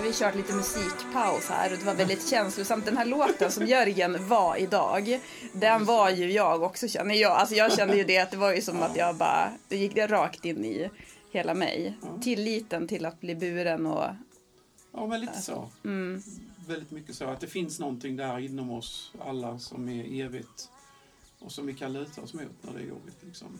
[0.00, 2.84] har vi kört lite musikpaus här och det var väldigt känslosamt.
[2.84, 5.20] Den här låten som Jörgen var idag,
[5.52, 7.32] den var ju jag också känner jag.
[7.32, 9.94] Alltså jag kände ju det att det var ju som att jag bara, det gick
[9.94, 10.90] det rakt in i
[11.30, 11.98] hela mig.
[12.22, 14.04] Tilliten till att bli buren och
[14.92, 15.70] Ja, men lite så.
[16.66, 17.24] Väldigt mycket så.
[17.24, 20.68] Att det finns någonting där inom oss alla som är evigt
[21.38, 23.18] och som vi kan luta oss mot när det är jobbigt.
[23.20, 23.58] Liksom.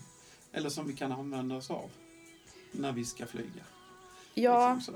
[0.52, 1.90] Eller som vi kan använda oss av
[2.72, 3.64] när vi ska flyga.
[4.34, 4.74] ja.
[4.74, 4.94] Liksom.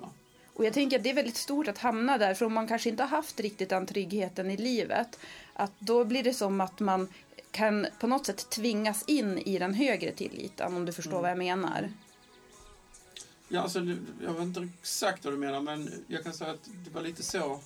[0.55, 2.89] Och jag tänker att det är väldigt stort att hamna där, för om man kanske
[2.89, 5.19] inte har haft riktigt den tryggheten i livet,
[5.53, 7.09] att då blir det som att man
[7.51, 11.39] kan på något sätt tvingas in i den högre tilliten, om du förstår vad jag
[11.39, 11.93] menar.
[13.49, 13.79] Ja, alltså,
[14.25, 17.23] jag vet inte exakt vad du menar, men jag kan säga att det var lite
[17.23, 17.61] så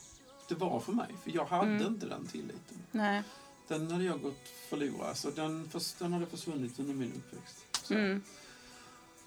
[0.49, 1.09] det var för mig.
[1.23, 2.79] För jag hade inte den tilliten.
[2.91, 3.23] Nej.
[3.69, 5.17] Den hade jag gått förlorad.
[5.17, 7.65] Så den, den hade försvunnit under min uppväxt.
[7.83, 7.95] Så.
[7.95, 8.23] Mm.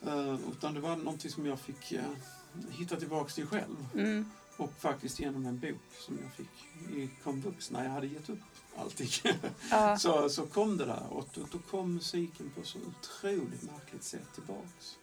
[0.08, 2.00] Eh, utan det var någonting som jag fick uh,
[2.70, 3.76] hitta tillbaka till själv.
[3.94, 4.26] Mm.
[4.58, 8.40] Och faktiskt genom en bok som jag fick i komvux när jag hade gett upp
[8.78, 9.10] allting.
[9.72, 9.98] Ja.
[10.00, 14.34] så, så kom det där och då, då kom musiken på så otroligt märkligt sätt
[14.34, 14.98] tillbaks.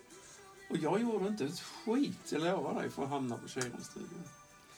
[0.70, 3.61] Och jag gjorde inte ett skit, jag lovar dig, för att hamna på.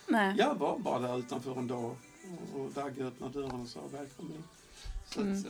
[0.06, 0.35] Nej.
[0.38, 1.96] Jag var bara där utanför en dag
[2.54, 4.44] och, och Dagge öppnade dörren och sa välkommen in.
[5.09, 5.38] Så Mm.
[5.38, 5.46] att,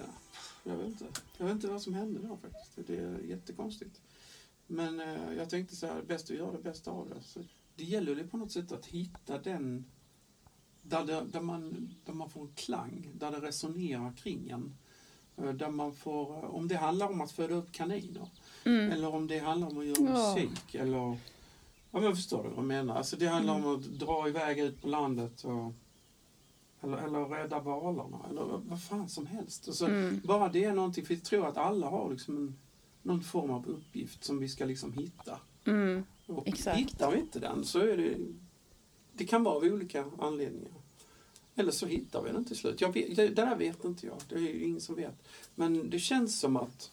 [0.64, 1.04] jag, vet inte,
[1.36, 2.86] jag vet inte vad som hände då faktiskt.
[2.86, 4.00] Det är jättekonstigt.
[4.72, 7.20] Men eh, jag tänkte så här, bäst att göra det bästa av det.
[7.22, 7.40] Så
[7.76, 9.84] det gäller ju på något sätt att hitta den
[10.82, 14.74] där, det, där, man, där man får en klang, där det resonerar kring en.
[15.36, 18.28] Eh, Där man får, eh, om det handlar om att föda upp kaniner
[18.64, 18.90] Mm.
[18.92, 20.34] eller om det handlar om att göra Ja.
[20.34, 21.18] musik eller
[21.92, 22.96] Ja men förstår du vad jag menar?
[22.96, 23.66] Alltså det handlar Mm.
[23.68, 25.72] om att dra iväg ut på landet och
[26.82, 29.68] eller, eller rädda valarna eller vad- vad fan som helst.
[29.68, 30.20] Alltså, Mm.
[30.24, 32.58] Bara det är någonting, för jag tror att alla har liksom en,
[33.02, 35.38] någon form av uppgift som vi ska liksom hitta.
[35.64, 36.04] Mm.
[36.26, 36.78] Och Exakt.
[36.78, 38.16] hittar vi inte den så är det,
[39.12, 40.72] det kan vara av olika anledningar.
[41.54, 42.80] Eller så hittar vi den till slut.
[42.80, 45.28] Jag vet, det där vet inte jag, det är ingen som vet.
[45.54, 46.90] Men det känns som att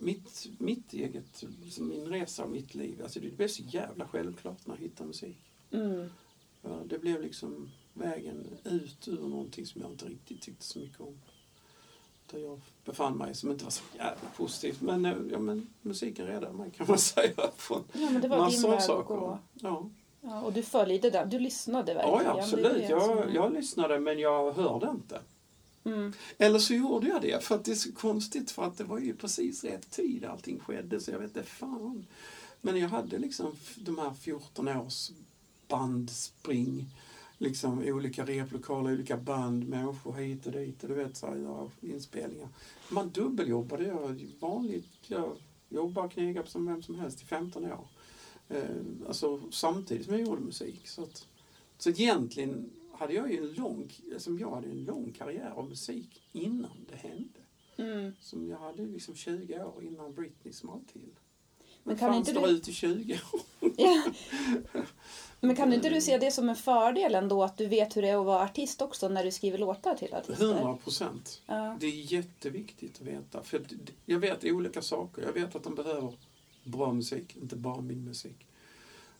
[0.00, 1.44] mitt, mitt eget,
[1.78, 5.36] min resa och mitt liv, alltså det blev så jävla självklart när jag hittade musik.
[5.70, 6.08] Mm.
[6.86, 11.18] Det blev liksom vägen ut ur någonting som jag inte riktigt tyckte så mycket om.
[12.32, 14.80] Där jag befann mig som inte var så jävla positivt.
[14.80, 17.50] Men, eh, ja, men musiken räddade mig kan man säga.
[17.56, 19.38] Från Ja, men det var massor av saker.
[19.60, 19.90] Ja.
[20.24, 22.24] Ja, och du följde den, du lyssnade verkligen.
[22.24, 22.88] ja, absolut.
[22.88, 25.20] Jag, jag lyssnade men jag hörde inte.
[25.84, 26.12] Mm.
[26.38, 28.98] Eller så gjorde jag det för att det är så konstigt för att det var
[28.98, 32.06] ju precis rätt tid allting skedde så jag vet inte fan.
[32.60, 35.10] Men jag hade liksom de här 14 års
[35.68, 36.86] bandspring.
[37.42, 41.70] Liksom olika replokaler, olika band, människor hit och dit och du vet så här, ja,
[41.80, 42.48] inspelningar.
[42.90, 45.36] Man dubbeljobbade, jag vanligt, jag
[45.68, 47.88] jobbade och knegade som vem som helst i 15 år.
[48.48, 48.64] Eh,
[49.08, 50.88] alltså samtidigt som jag gjorde musik.
[50.88, 51.26] Så, att,
[51.78, 56.22] så egentligen hade jag ju en lång, alltså jag hade en lång karriär av musik
[56.32, 57.38] innan det hände.
[57.76, 58.12] Mm.
[58.20, 61.00] Som jag hade liksom 20 år innan Britney small till.
[61.04, 63.40] Men Men kan inte inte du- ut i 20 år?
[63.76, 64.02] Ja.
[65.44, 68.08] Men kan inte du se det som en fördel ändå att du vet hur det
[68.08, 70.44] är att vara artist också när du skriver låtar till artister?
[70.44, 71.42] 100 procent.
[71.46, 71.76] Ja.
[71.80, 73.42] Det är jätteviktigt att veta.
[73.42, 73.62] För
[74.06, 75.22] jag vet olika saker.
[75.22, 76.14] Jag vet att de behöver
[76.64, 78.46] bra musik, inte bara min musik.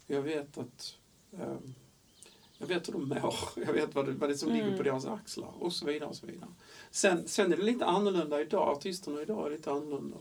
[0.07, 0.97] Jag vet att
[1.33, 1.57] eh,
[2.59, 3.35] jag vet hur de mår.
[3.67, 6.09] Jag vet vad det, vad det är som ligger på deras axlar och så vidare.
[6.09, 6.51] Och så vidare.
[6.91, 8.69] Sen, sen är det lite annorlunda idag.
[8.69, 10.17] Artisterna idag är lite annorlunda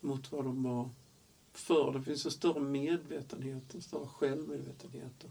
[0.00, 0.90] mot vad de var
[1.52, 1.92] förr.
[1.92, 5.24] Det finns en större medvetenhet, en större självmedvetenhet.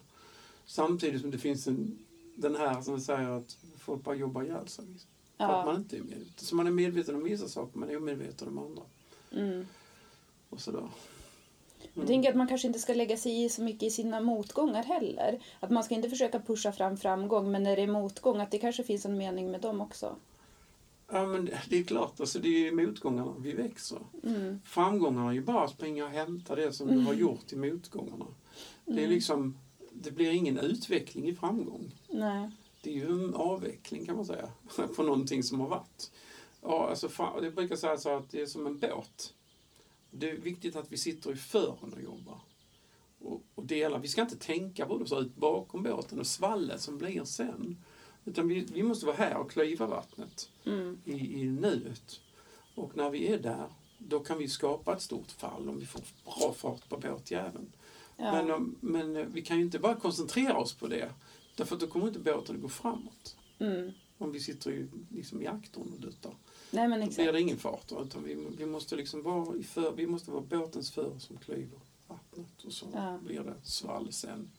[0.65, 1.97] Samtidigt som det finns en,
[2.35, 4.85] den här som säger att folk bara jobbar ihjäl sig.
[4.85, 5.09] Liksom.
[5.37, 5.79] För att man Ja.
[5.79, 6.33] inte är medveten.
[6.45, 8.83] Så man är medveten om vissa saker men är omedveten om andra.
[9.31, 9.67] Mm.
[10.49, 10.87] Och sådär.
[11.93, 14.83] Jag tänker att man kanske inte ska lägga sig i så mycket i sina motgångar
[14.83, 15.39] heller.
[15.59, 18.57] Att man ska inte försöka pusha fram framgång, men när det är motgång, att det
[18.57, 20.15] kanske finns en mening med dem också.
[21.11, 23.99] Ja, men det- är klart, alltså, det är motgångarna vi växer.
[24.65, 28.25] Framgångarna är ju bara att springa och hämta det som du har gjort i motgångarna.
[28.85, 29.57] Det är liksom,
[29.91, 31.91] det blir ingen utveckling i framgång.
[32.09, 32.49] Nej.
[32.81, 34.49] Det är ju en avveckling kan man säga,
[34.95, 36.11] på någonting som har varit.
[36.61, 37.09] Ja, alltså,
[37.41, 39.33] jag brukar säga så att det är som en båt.
[40.11, 42.39] Det är viktigt att vi sitter i fören och jobbar.
[43.19, 43.99] Och, och delar.
[43.99, 47.77] Vi ska inte tänka på det så ut bakom båten och svallet som blir sen.
[48.25, 50.49] Utan vi, vi måste vara här och klyva vattnet
[51.05, 52.19] i, i nuet.
[52.75, 56.01] Och när vi är där, då kan vi skapa ett stort fall om vi får
[56.25, 57.71] bra fart på båtjäveln.
[58.17, 58.31] Ja.
[58.31, 61.13] Men, om- men eh, vi kan ju inte bara koncentrera oss på det.
[61.55, 63.35] Därför att då kommer inte båten att gå framåt.
[63.59, 63.91] Mm.
[64.17, 66.33] Om vi sitter i, liksom i aktorn och duttar.
[66.71, 67.15] Nej men Då exakt.
[67.23, 67.87] blir det ingen fart.
[67.87, 71.37] då, Utan vi, vi måste liksom vara i för, vi måste vara båtens för som
[71.37, 72.63] klyver vattnet.
[72.65, 73.19] Och så Ja.
[73.23, 74.51] blir det svall sen.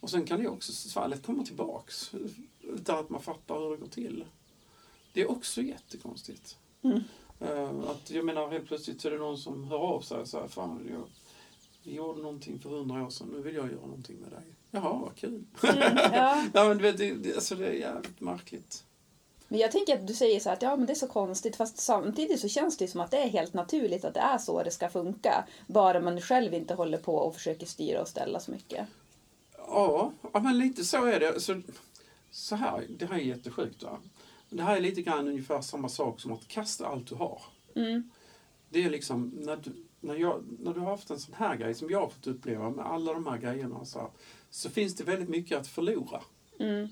[0.00, 2.12] Och sen kan det också, svallet komma tillbaks.
[2.74, 4.24] Utan att man fattar hur det går till.
[5.12, 6.58] Det är också jättekonstigt.
[6.82, 7.00] Mm.
[7.40, 10.28] Eh, att, jag menar helt plötsligt så är det någon som hör av sig och
[10.28, 11.04] säger Fan, jag,
[11.82, 14.44] vi gjorde någonting för hundra år sedan, nu vill jag göra någonting med dig.
[14.70, 15.44] Jaha, vad kul.
[15.62, 16.46] Mm, ja.
[16.54, 18.84] Ja, men du vet, det, det, alltså, det är jävligt märkligt.
[19.48, 21.56] Men jag tänker att du säger så här att ja, men det är så konstigt
[21.56, 24.62] fast samtidigt så känns det som att det är helt naturligt att det är så
[24.62, 25.44] det ska funka.
[25.66, 28.86] Bara man själv inte håller på och försöker styra och ställa så mycket.
[29.56, 31.40] Ja, ja men lite så är det.
[31.40, 31.60] Så,
[32.32, 33.82] så här, det här är jättesjukt.
[33.82, 33.98] Va?
[34.50, 37.42] Det här är lite grann ungefär samma sak som att kasta allt du har.
[37.74, 38.10] Mm.
[38.68, 41.74] Det är liksom, när du, när, jag, när du har haft en sån här grej
[41.74, 44.08] som jag har fått uppleva med alla de här grejerna så, här,
[44.50, 46.20] så finns det väldigt mycket att förlora.
[46.58, 46.88] Mm.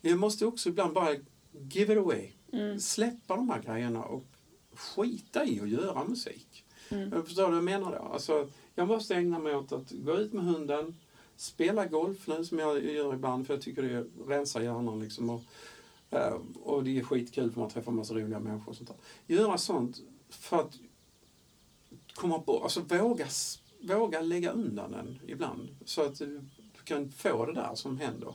[0.00, 1.16] Jag måste också ibland bara
[1.52, 2.32] give it away.
[2.78, 4.24] Släppa de här grejerna och
[4.74, 6.64] skita i att göra musik.
[6.88, 8.12] Jag förstår vad jag menar då?
[8.12, 10.96] Alltså, jag måste ägna mig åt att gå ut med hunden,
[11.40, 15.30] spela golf nu som jag gör ibland för jag tycker det rensar hjärnan liksom.
[15.30, 15.42] Och,
[16.10, 19.34] eh, och det är skitkul för man träffar massa roliga människor och sånt där.
[19.34, 20.78] Göra sånt för att
[22.14, 23.26] komma bort, alltså våga,
[23.80, 25.68] våga lägga undan den ibland.
[25.84, 26.40] Så att du
[26.84, 28.34] kan få det där som händer.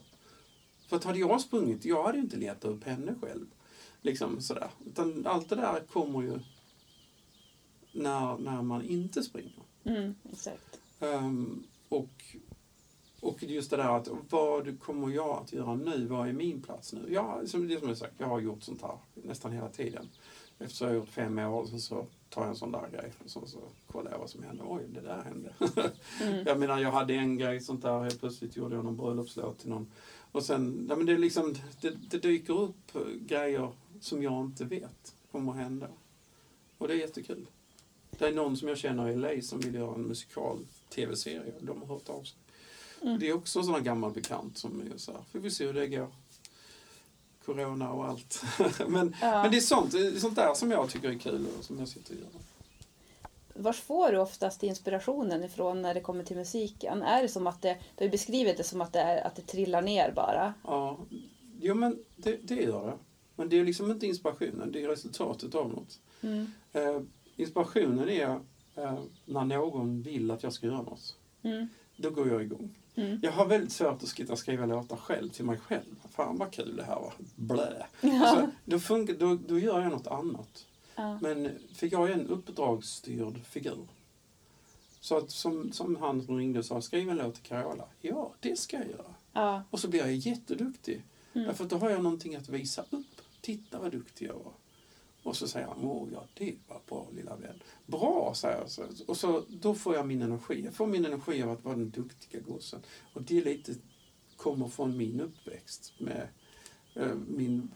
[0.88, 3.46] För att hade jag sprungit, jag hade ju inte letat upp henne själv.
[4.02, 4.70] Liksom sådär.
[4.86, 6.40] Utan allt det där kommer ju
[7.92, 9.64] när, när man inte springer.
[9.84, 10.80] Mm, exakt.
[11.00, 12.36] Ehm, och,
[13.24, 16.06] och just det där att vad kommer jag att göra nu?
[16.06, 17.06] Vad är min plats nu?
[17.10, 20.10] Ja, som det som jag sagt, jag har gjort sånt här nästan hela tiden.
[20.60, 23.30] Efter jag har gjort fem år så, så tar jag en sån där grej och
[23.30, 24.66] så, så kollar jag vad som händer.
[24.68, 25.54] Oj, det där hände.
[26.50, 29.70] jag menar, jag hade en grej sånt där, helt plötsligt gjorde jag någon bröllopslåt till
[29.70, 29.92] någon.
[30.32, 34.66] Och sen, ja, men det, är liksom, det, det dyker upp grejer som jag inte
[34.66, 35.88] vet kommer att hända.
[36.78, 37.48] Och det är jättekul.
[38.18, 40.60] Det är någon som jag känner i LA som vill göra en musikal
[40.90, 41.54] tv-serie.
[41.62, 42.38] De har hört av sig.
[43.20, 45.66] Det är också en sån här gammal bekant som är så här, får vi se
[45.66, 46.08] hur det går.
[47.46, 48.44] Corona och allt.
[48.88, 49.42] men, Ja.
[49.42, 52.14] men det är sånt, sånt där som jag tycker är kul och som jag sitter
[52.14, 52.30] och gör.
[53.56, 57.02] Var får du oftast inspirationen ifrån när det kommer till musiken?
[57.02, 59.42] Är det som att det, du har beskrivit det som att det, är, att det
[59.42, 60.54] trillar ner bara?
[60.64, 60.98] Ja,
[61.62, 62.98] jo men det, det gör det.
[63.36, 66.00] Men det är liksom inte inspirationen, det är resultatet av något.
[66.22, 66.52] Mm.
[66.74, 67.02] Eh,
[67.36, 68.40] inspirationen är
[68.76, 71.16] eh, när någon vill att jag ska göra något.
[71.42, 71.68] Mm.
[71.96, 72.76] Då går jag igång.
[72.96, 73.20] Mm.
[73.22, 75.96] Jag har väldigt svårt att sitta och skriva låtar själv till mig själv.
[76.10, 77.14] Fan vad kul det här var.
[77.36, 77.86] Blä.
[78.02, 80.66] Alltså, då, funkar, då, då gör jag något annat.
[80.96, 81.20] Ja.
[81.22, 83.88] Men för jag är en uppdragsstyrd figur.
[85.00, 87.86] Så att som, som han som ringde och sa, skriv en låt till Carola.
[88.02, 89.14] Ja, det ska jag göra.
[89.34, 89.64] Ja.
[89.70, 91.04] Och så blir jag jätteduktig.
[91.34, 91.48] Mm.
[91.48, 93.22] Därför att då har jag någonting att visa upp.
[93.42, 94.54] Titta vad duktig jag var.
[95.24, 97.64] Och så säger han, åh ja, det var bra lilla vän.
[97.86, 98.70] Bra, säger jag.
[98.70, 100.62] Så, och så, då får jag min energi.
[100.66, 102.82] Jag får min energi av att vara den duktiga gossen.
[103.14, 103.76] Och det är lite,
[104.38, 106.28] kommer från min uppväxt med
[106.96, 107.72] eh, min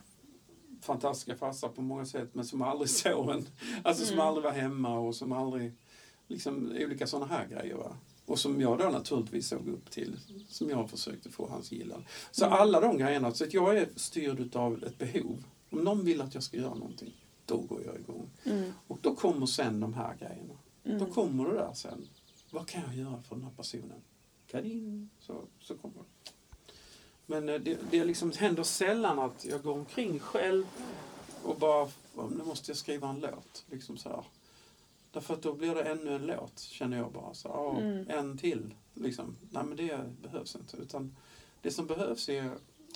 [0.81, 3.47] fantastiska farsa på många sätt, men som aldrig såg en.
[3.83, 5.73] Alltså som aldrig var hemma och som aldrig,
[6.27, 7.75] liksom olika sådana här grejer.
[7.75, 7.97] Va?
[8.25, 12.05] Och som jag då naturligtvis såg upp till, som jag försökte få hans gillan.
[12.31, 15.43] Så alla de grejerna, så att jag är styrd av ett behov.
[15.69, 17.13] Om någon vill att jag ska göra någonting,
[17.47, 18.29] då går jag igång.
[18.45, 18.71] Mm.
[18.87, 20.53] Och då kommer sen de här grejerna.
[20.83, 20.99] Mm.
[20.99, 22.07] Då kommer det där sen.
[22.51, 24.01] Vad kan jag göra för den här personen?
[24.47, 26.31] Kadin, så, så kommer det.
[27.25, 30.65] Men eh, det, det liksom händer sällan att jag går omkring själv
[31.43, 33.65] och bara, "Ja, nu måste jag skriva en låt.
[33.69, 34.23] Liksom så här.
[35.11, 37.33] Därför att då blir det ännu en låt, känner jag bara.
[37.33, 38.09] Så, ja, Mm.
[38.09, 38.73] En till.
[38.93, 39.35] Liksom.
[39.51, 40.77] Nej, men det behövs inte.
[40.77, 41.15] Utan
[41.61, 42.51] det som behövs är,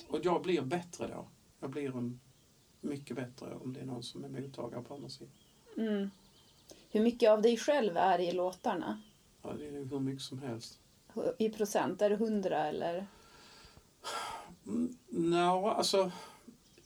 [0.08, 1.26] och jag blir bättre då.
[1.60, 2.20] Jag blir en,
[2.82, 5.32] mycket bättre om det är någon som är mottagare på andra sidan.
[5.76, 6.10] Mm.
[6.90, 9.02] Hur mycket av dig själv är i låtarna?
[9.42, 10.78] Ja, det är hur mycket som helst.
[11.38, 12.02] I procent?
[12.02, 13.06] Är det hundra eller?
[14.66, 16.10] Mm, Nå, alltså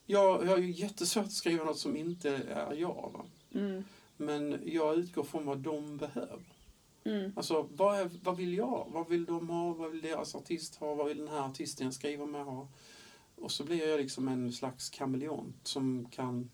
[0.06, 3.26] jag, jag har ju jättesvårt att skriva något som inte är jag.
[3.54, 3.84] Mm.
[4.16, 6.40] Men jag utgår från vad de behöver.
[7.04, 7.32] Mm.
[7.36, 8.86] Alltså, vad, är, vad vill jag?
[8.90, 9.72] Vad vill de ha?
[9.72, 10.94] Vad vill deras artist ha?
[10.94, 12.68] Vad vill den här artisten jag skriver med ha?
[13.36, 16.50] Och så blir jag liksom en slags kameleont som kan...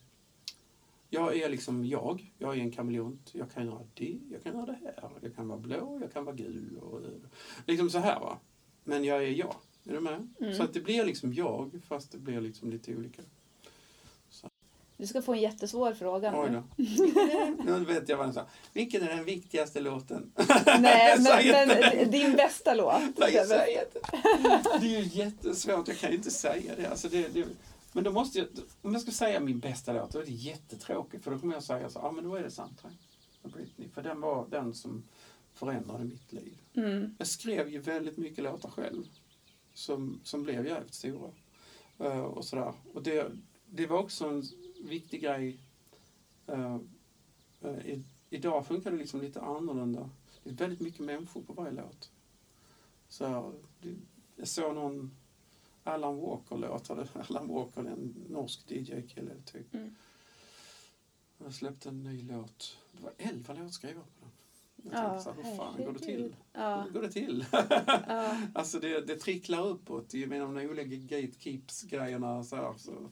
[1.11, 2.33] Jag är liksom jag.
[2.39, 3.31] Jag är en kameleont.
[3.35, 5.11] Jag kan göra det, jag kan göra det här.
[5.21, 6.79] Jag kan vara blå, jag kan vara gul.
[6.79, 7.01] Och,
[7.67, 8.39] liksom så här va.
[8.85, 9.55] Men jag är jag.
[9.85, 10.29] Är du med?
[10.41, 10.55] Mm.
[10.55, 13.23] Så att det blir liksom jag, fast det blir liksom lite olika.
[15.03, 16.63] Du ska få en jättesvår fråga Oj nu.
[17.57, 17.65] då.
[17.79, 18.47] Nu vet jag vad den sa.
[18.73, 20.33] Vilken är den viktigaste låten?
[20.81, 23.03] Nej, men, men din bästa låt.
[23.17, 24.01] Nej, jag säger inte.
[24.81, 25.89] Det är ju jättesvårt.
[25.89, 26.87] Jag kan ju inte säga det.
[26.87, 27.47] Alltså det, det
[27.93, 28.49] men då måste jag,
[28.83, 31.25] om jag ska säga min bästa låt, då är det jättetråkigt.
[31.25, 32.93] För då kommer jag säga så, ja ah, men då är det Soundtrack
[33.43, 33.89] med Britney.
[33.89, 35.03] För den var den som
[35.55, 36.59] förändrade mitt liv.
[36.75, 37.15] Mm.
[37.19, 39.05] Jag skrev ju väldigt mycket låtar själv.
[39.75, 41.31] Som, som blev jävligt stora.
[41.99, 42.73] Eh, och sådär.
[42.95, 43.33] Och det,
[43.67, 44.43] det var också en
[44.83, 45.59] viktig grej.
[46.47, 46.79] Eh,
[47.61, 50.11] eh, i, idag funkar det liksom lite annorlunda.
[50.45, 52.11] Det är väldigt mycket människor på varje låt.
[53.09, 53.95] Så, det,
[54.37, 55.11] jag såg någon
[55.85, 56.91] Alan Walker-låt.
[57.31, 59.75] Alan Walker, en norsk DJ-kille typ.
[59.75, 59.95] Mm.
[61.39, 62.79] Han släppte en ny låt.
[62.93, 64.31] Det var elva låtskrivare på den.
[64.93, 66.37] Jag Ja, tänkte så här, hur fan går det till?
[66.53, 67.45] Ja, Hur går det till?
[67.53, 68.39] ja.
[68.55, 72.45] Alltså det, det tricklar uppåt i med de olika gatekeeps-grejerna.
[72.45, 73.11] Så här, så,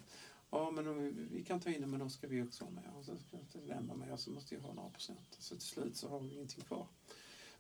[0.51, 2.85] ja, men om vi, kan ta in det, men då ska vi också vara med.
[2.99, 5.37] Och så ska inte den vara med, så måste jag ha några procent.
[5.39, 6.87] Så till slut så har vi ingenting kvar.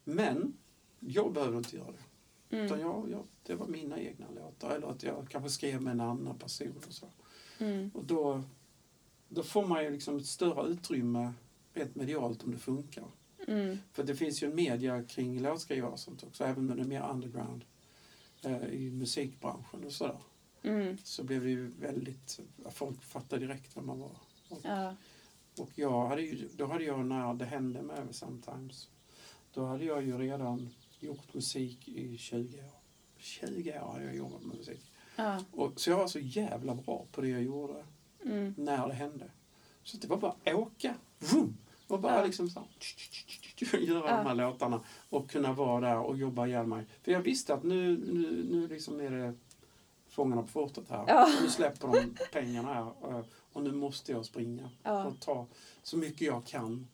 [0.04, 0.56] Men
[1.00, 2.04] jag behöver inte göra det.
[2.56, 2.80] Utan Mm.
[2.80, 4.70] jag, jag, det var mina egna låtar.
[4.70, 6.80] Eller att jag kanske skrev med en annan person.
[6.86, 7.06] Och så.
[7.58, 7.90] Mm.
[7.94, 8.42] Och då,
[9.28, 11.32] då får man ju liksom ett större utrymme
[11.72, 13.04] rent medialt om det funkar.
[13.48, 13.78] Mm.
[13.92, 17.10] För det finns ju en media kring låtskrivare och sånt också, även med det mer
[17.10, 17.64] underground
[18.44, 20.20] eh, i musikbranschen och sådär.
[20.62, 20.98] Mm.
[21.04, 22.40] Så blev det ju väldigt,
[22.70, 24.16] folk fattade direkt vem man var.
[24.48, 24.94] Och, Ja.
[25.58, 28.88] och jag hade ju, då hade jag när det hände med Sometimes,
[29.54, 30.68] då hade jag ju redan
[31.00, 32.80] gjort musik i 20 år.
[33.18, 34.92] 20 år hade jag jobbat med musik.
[35.16, 35.44] Ja.
[35.52, 37.84] Och, så jag var så jävla bra på det jag gjorde
[38.24, 38.54] Mm.
[38.58, 39.30] när det hände.
[39.82, 40.94] Så det var bara att åka.
[41.18, 41.56] Vroom!
[41.86, 42.24] Var bara Ja.
[42.24, 42.62] liksom så
[43.72, 44.16] göra Ja.
[44.16, 44.80] de här låtarna
[45.10, 46.84] och kunna vara där och jobba ihjäl mig.
[47.02, 49.34] För jag visste att nu, nu, nu liksom är det
[50.10, 51.04] Fångarna på fortet här.
[51.08, 51.28] Ja.
[51.42, 55.04] Nu släpper de pengarna här eh, och nu måste jag springa Ja.
[55.04, 55.46] och ta
[55.82, 56.86] så mycket jag kan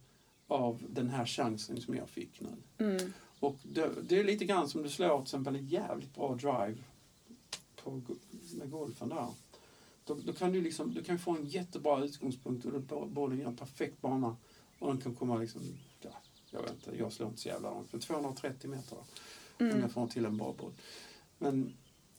[0.48, 2.56] av den här chansen som jag fick nu.
[2.84, 3.12] Mm.
[3.40, 6.76] Och det, det är lite grann som du slår till exempel en jävligt bra drive
[7.84, 8.00] på,
[8.54, 9.26] med golfen där.
[10.04, 13.46] Då, då kan du, liksom, du kan få en jättebra utgångspunkt och då bollen gör
[13.48, 14.36] en perfekt bana
[14.78, 15.62] och den kan komma liksom,
[16.00, 16.10] ja,
[16.50, 19.04] jag vet inte, jag slår inte så jävla långt, men 230 meter om
[19.58, 19.80] Mm.
[19.80, 20.72] jag får till en bra boll.
[21.38, 21.72] Men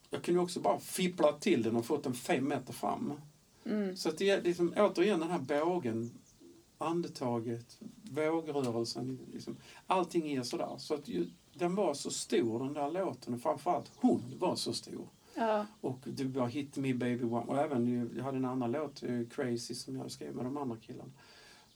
[0.10, 3.14] jag kunde också bara fippla till den och fått den fem meter fram.
[3.66, 3.96] Mm.
[3.98, 6.12] Så att det är liksom, återigen den här bågen,
[6.78, 7.80] andetaget,
[8.12, 10.76] vågrörelsen, liksom, allting är sådär.
[10.78, 14.74] Så att ju, den var så stor den där låten och framförallt hon var så
[14.74, 15.08] stor.
[15.36, 15.66] Ja.
[15.82, 19.04] Och det var Hit Me Baby One och även ju- jag hade en annan låt,
[19.04, 21.12] eh, Crazy, som jag skrev med de andra killarna.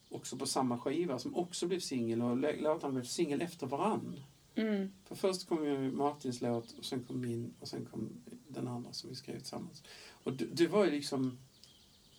[0.09, 4.19] Också på samma skiva som också blev singel och låtarna blev singel efter varann.
[4.55, 4.91] Mm.
[5.05, 8.09] För först kom ju Martins låt och sen kom min och sen kom
[8.47, 9.83] den andra som vi skrev tillsammans.
[10.23, 11.37] Och det, det var ju liksom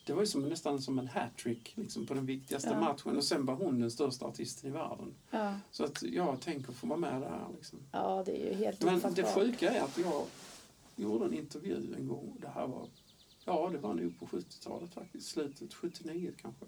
[0.06, 2.80] det var ju som, nästan som en hattrick liksom, på den viktigaste Ja.
[2.80, 5.14] matchen och sen var hon den största artisten i världen.
[5.30, 5.54] Ja.
[5.70, 7.46] Så att jag tänker få vara med där.
[7.56, 7.78] Liksom.
[7.92, 9.34] ja, det är ju helt Men det ofattbart.
[9.34, 10.26] sjuka är att jag
[10.96, 12.36] gjorde en intervju en gång.
[12.40, 12.88] Det här var,
[13.44, 16.64] ja det var nog på 70-talet faktiskt, slutet 79 kanske.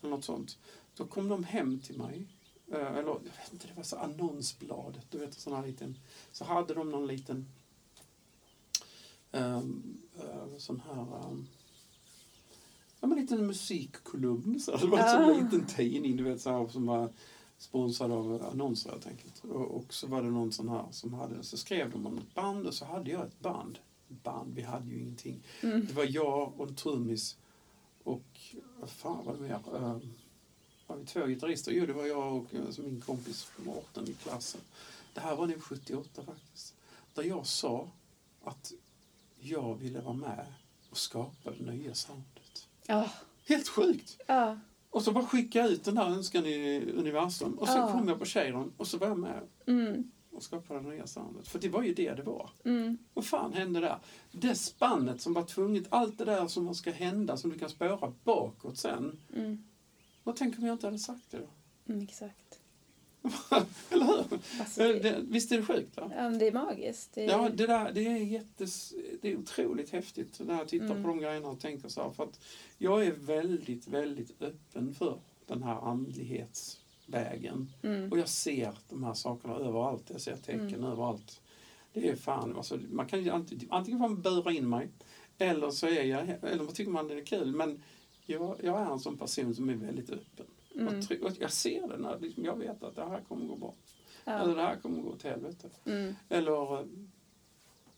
[0.00, 0.58] Eller något sånt.
[0.96, 2.26] Då kom de hem till mig.
[2.70, 5.06] Eh, Eller jag vet inte, det var så annonsbladet.
[5.10, 5.96] Du vet, sån här liten,
[6.32, 7.46] så hade de någon liten
[9.32, 9.98] um,
[10.58, 11.46] sån här um,
[13.00, 14.60] Ja, men en liten musikkolumn.
[14.60, 14.76] Så.
[14.76, 17.12] Det var en sån liten tidning du vet, så här, som var
[17.58, 19.44] sponsrad av annonser helt enkelt.
[19.44, 22.34] Och, och så var det någon sån här som hade, så skrev de om ett
[22.34, 23.78] band och så hade jag ett band.
[24.08, 25.42] Band, vi hade ju ingenting.
[25.60, 25.86] Mm.
[25.86, 27.36] Det var jag och en trummis
[28.04, 28.40] och
[28.80, 29.60] vad fan var det mer?
[29.74, 29.98] Uh,
[30.90, 31.72] var vi två gitarrister?
[31.72, 34.60] Jo, det var jag och eh, så min kompis Mårten i klassen.
[35.14, 36.74] Det här var nog 78 faktiskt.
[37.14, 37.88] Där jag sa
[38.44, 38.72] att
[39.40, 40.46] jag ville vara med
[40.90, 42.68] och skapa det nya soundet.
[42.86, 43.10] Ja.
[43.48, 44.18] Helt sjukt!
[44.26, 44.58] Ja.
[44.90, 47.54] Och så bara skicka jag ut den där önskan i universum.
[47.58, 47.92] Och sen Ja.
[47.92, 50.10] kom jag på Cheiron och så var jag med Mm.
[50.30, 51.48] och skapade det nya soundet.
[51.48, 52.50] För det var ju det det var.
[52.64, 52.98] Mm.
[53.14, 53.98] Vad fan hände där?
[54.32, 58.12] Det spannet som var tvunget, allt det där som ska hända, som du kan spåra
[58.24, 59.18] bakåt sen.
[59.36, 59.64] Mm.
[60.30, 61.48] Vad tänker om jag inte hade sagt det då?
[61.92, 62.60] Mm, exakt.
[63.90, 64.38] Eller hur?
[64.60, 65.96] Alltså, det, Det, visst är det sjukt?
[65.96, 66.12] Va?
[66.16, 67.12] ja, det är magiskt.
[67.14, 68.94] Det är, Ja, det där det är jättes...
[69.22, 71.02] det är otroligt häftigt när jag tittar Mm.
[71.02, 72.10] på de grejerna och tänker så här.
[72.10, 72.40] För att
[72.78, 77.72] jag är väldigt, väldigt öppen för den här andlighetsvägen.
[77.82, 78.12] Mm.
[78.12, 80.10] Och jag ser de här sakerna överallt.
[80.10, 81.40] Jag ser tecken överallt.
[81.92, 84.88] Det är fan, alltså, man kan ju antingen, antingen får man bura in mig
[85.38, 87.54] eller så är jag, eller så tycker man det är kul.
[87.56, 87.82] Men
[88.30, 90.46] jag, jag är en sån person som är väldigt öppen.
[90.74, 90.94] Mm.
[90.94, 93.74] Jag, tror- jag ser det när liksom, jag vet att det här kommer gå bra.
[94.24, 94.32] Ja.
[94.32, 95.70] Eller det här kommer gå åt helvete.
[95.84, 96.14] Mm.
[96.28, 96.86] Eller eh,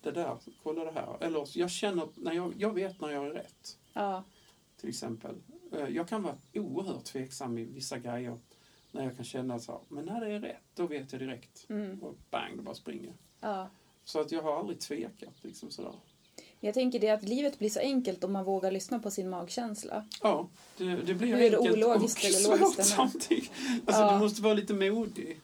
[0.03, 1.17] det där, kolla det här.
[1.21, 3.79] Eller jag känner, när jag, jag vet när jag är rätt.
[3.93, 4.25] Ja.
[4.77, 5.35] Till exempel.
[5.73, 8.39] Eh, Jag kan vara oerhört tveksam i vissa grejer.
[8.93, 11.67] När jag kan känna så här, men när det är rätt, då vet jag direkt.
[11.69, 12.03] Mm.
[12.03, 13.13] Och bang, det bara springer.
[13.41, 13.69] ja.
[14.05, 15.35] Så att jag har aldrig tvekat.
[15.45, 15.95] Liksom sådär.
[16.65, 20.05] Jag tänker det att livet blir så enkelt om man vågar lyssna på sin magkänsla.
[20.23, 20.49] Ja,
[20.79, 23.51] det, det blir Hur enkelt ologiskt och eller logiskt det samtidigt.
[23.87, 24.13] Alltså, Ja.
[24.13, 25.41] Du måste vara lite modig.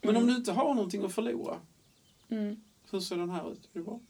[0.00, 1.56] Men om du inte har någonting att förlora,
[2.30, 2.56] Mm.
[2.90, 3.68] hur ser den här ut?
[3.72, 4.00] Är det bra?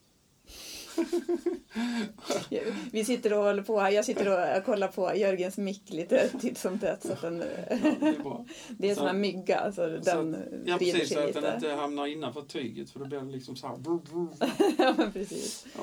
[2.92, 3.90] Vi sitter och håller på här.
[3.90, 7.02] Jag sitter och kollar på Jörgens mick lite titt som tätt.
[7.06, 7.38] Så att den,
[7.70, 8.44] Ja, det är bra.
[8.68, 10.34] det är en Så- sån här mygga, så den Så
[10.66, 11.08] ja, precis.
[11.08, 13.76] Så att den inte hamnar innanför tyget för då blir det liksom så här...
[14.78, 15.66] ja, men precis.
[15.76, 15.82] Ja.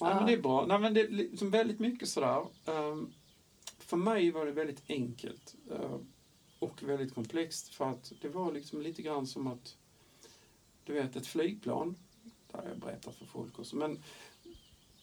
[0.00, 0.14] Nej, Ja.
[0.16, 0.66] men det är bra.
[0.66, 2.46] Nej, men det är liksom väldigt mycket sådär.
[2.66, 3.12] Um,
[3.78, 5.96] för mig var det väldigt enkelt eh,
[6.58, 9.76] och väldigt komplext för att det var liksom lite grann som att
[10.84, 11.96] du vet ett flygplan,
[12.50, 13.98] det har jag berättat för folk också, men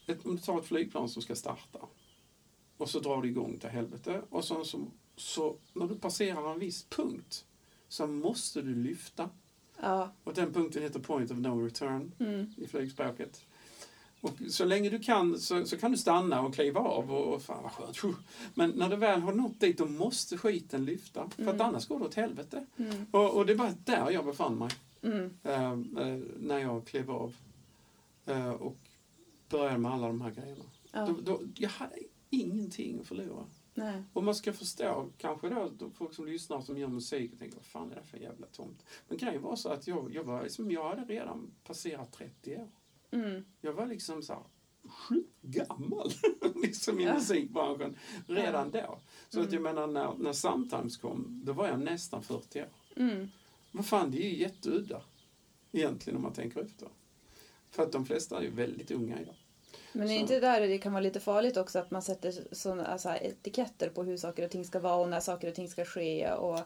[0.06, 1.80] ett, om du tar ett flygplan som ska starta
[2.78, 6.60] och så drar det igång till helvete och så, så, så när du passerar en
[6.60, 7.46] viss punkt
[7.88, 9.30] så måste du lyfta
[9.82, 10.12] Ja.
[10.24, 12.54] och den punkten heter point of no return Mm.
[12.58, 13.46] i flygspråket.
[14.22, 17.42] Och så länge du kan så, så kan du stanna och kliva av och, och
[17.42, 18.18] fan vad skönt.
[18.54, 21.30] Men när du väl har nått dit då måste skiten lyfta.
[21.30, 21.62] För att Mm.
[21.62, 22.66] annars går det åt helvete.
[22.78, 23.06] Mm.
[23.12, 24.70] Och, och det var där jag befann mig
[25.02, 25.38] Mm.
[25.44, 27.36] eh, eh, när jag klev av.
[28.26, 28.78] Eh, och
[29.50, 30.64] började med alla de här grejerna.
[30.92, 31.06] Ja.
[31.06, 31.96] Då, då, jag hade
[32.30, 33.46] ingenting att förlora.
[33.74, 34.04] Nej.
[34.14, 37.56] Och man ska förstå, kanske då, då folk som lyssnar som gör musik och tänker
[37.56, 38.86] vad fan är det för jävla tomt.
[39.08, 42.68] Men grejen var så att jag, jag, var, liksom, jag hade redan passerat 30 år.
[43.12, 43.46] Mm.
[43.62, 44.44] Jag var liksom så här
[45.42, 46.12] gammal
[46.64, 47.14] liksom i Ja.
[47.14, 47.98] musikbranschen
[48.28, 49.00] redan då.
[49.30, 52.68] Så att jag menar när, när Sometimes kom, då var jag nästan 40 år.
[52.96, 53.28] Mm.
[53.72, 55.02] Men fan, det är ju jätteudda
[55.72, 56.88] egentligen om man tänker efter.
[57.72, 59.36] För att de flesta är ju väldigt unga idag.
[59.94, 62.86] Men är Så- inte där det kan vara lite farligt också att man sätter såna
[62.86, 65.86] alltså, etiketter på hur saker och ting ska vara och när saker och ting ska
[65.86, 66.60] ske och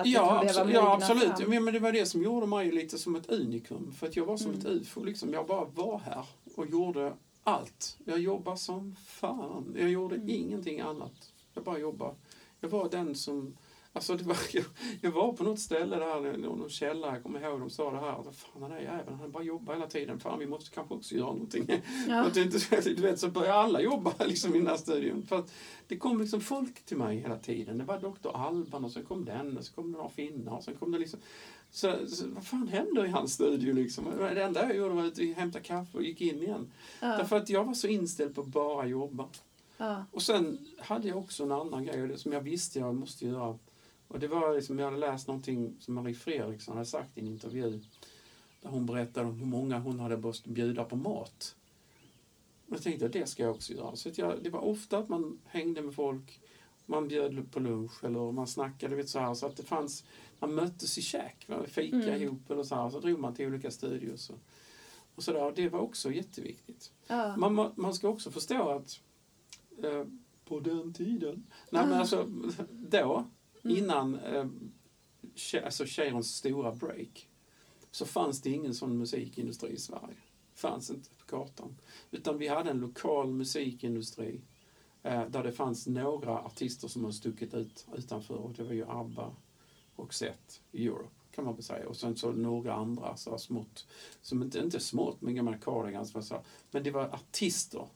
[0.00, 1.38] att Ja, absolut, ja, absolut.
[1.38, 1.50] fram.
[1.50, 3.92] Men men det var det som gjorde mig lite som ett unikum.
[3.92, 4.60] För att jag var som Mm.
[4.60, 5.04] ett ufo.
[5.04, 5.32] Liksom.
[5.32, 6.24] Jag bara var här
[6.56, 7.12] och gjorde
[7.44, 7.98] allt.
[8.04, 9.74] Jag jobbade som fan.
[9.78, 10.28] Jag gjorde Mm.
[10.28, 11.32] ingenting annat.
[11.54, 12.14] Jag bara jobbade.
[12.60, 13.56] Jag var den som...
[13.92, 14.64] Alltså det var, jag,
[15.00, 18.12] jag var på något ställe där, någon källare, jag kommer ihåg, de sa det här.
[18.12, 20.20] Alltså, fan den där jäveln, han bara jobbar hela tiden.
[20.20, 21.82] Fan vi måste kanske också göra någonting.
[22.08, 22.20] Ja.
[22.26, 25.22] Att det inte, du vet, så började alla jobba liksom, i den här studion.
[25.22, 25.52] För att
[25.88, 27.78] det kom liksom folk till mig hela tiden.
[27.78, 28.28] Det var Dr.
[28.34, 30.98] Alban och sen kom den och så kom det några finnar och sen kom det
[30.98, 31.20] liksom...
[31.70, 34.04] Så, så vad fan händer i hans studio liksom?
[34.18, 36.72] Det enda jag gjorde var att hämta kaffe och gick in igen.
[37.00, 37.06] Ja.
[37.06, 39.28] Därför att jag var så inställd på att bara jobba.
[39.76, 40.04] Ja.
[40.12, 43.58] Och sen hade jag också en annan grej det som jag visste jag måste göra.
[44.08, 47.26] Och det var liksom, jag hade läst någonting som Marie Fredriksson hade sagt i en
[47.26, 47.80] intervju.
[48.62, 51.56] Där hon berättade om hur många hon hade måst bjuda på mat.
[52.66, 53.96] Och jag tänkte att det ska jag också göra.
[53.96, 56.40] Så jag, det var ofta att man hängde med folk.
[56.86, 59.34] Man bjöd på lunch eller man snackade vet, så här.
[59.34, 60.04] Så att det fanns,
[60.38, 62.22] man möttes i käk, va, fika Mm.
[62.22, 62.90] ihop eller så här.
[62.90, 64.30] Så drog man till olika studios.
[64.30, 64.38] Och,
[65.14, 65.52] och så där.
[65.56, 66.92] Det var också jätteviktigt.
[67.06, 67.36] Ja.
[67.36, 69.00] Man, man ska också förstå att
[69.84, 70.04] eh,
[70.44, 72.26] på den tiden, nej men alltså
[72.70, 73.24] då,
[73.64, 73.76] Mm.
[73.76, 74.46] innan eh,
[75.64, 77.28] alltså Cheirons stora break,
[77.90, 80.16] så fanns det ingen sån musikindustri i Sverige.
[80.54, 81.76] fanns inte på kartan.
[82.10, 84.40] Utan vi hade en lokal musikindustri
[85.02, 88.84] eh, där det fanns några artister som har stuckit ut utanför och det var ju
[88.88, 89.36] ABBA
[89.96, 91.88] och Seth i Europe kan man väl säga.
[91.88, 93.86] Och sen så några andra så här smått,
[94.22, 97.88] som inte, inte smått men gamla Cardigans så här, men det var artister,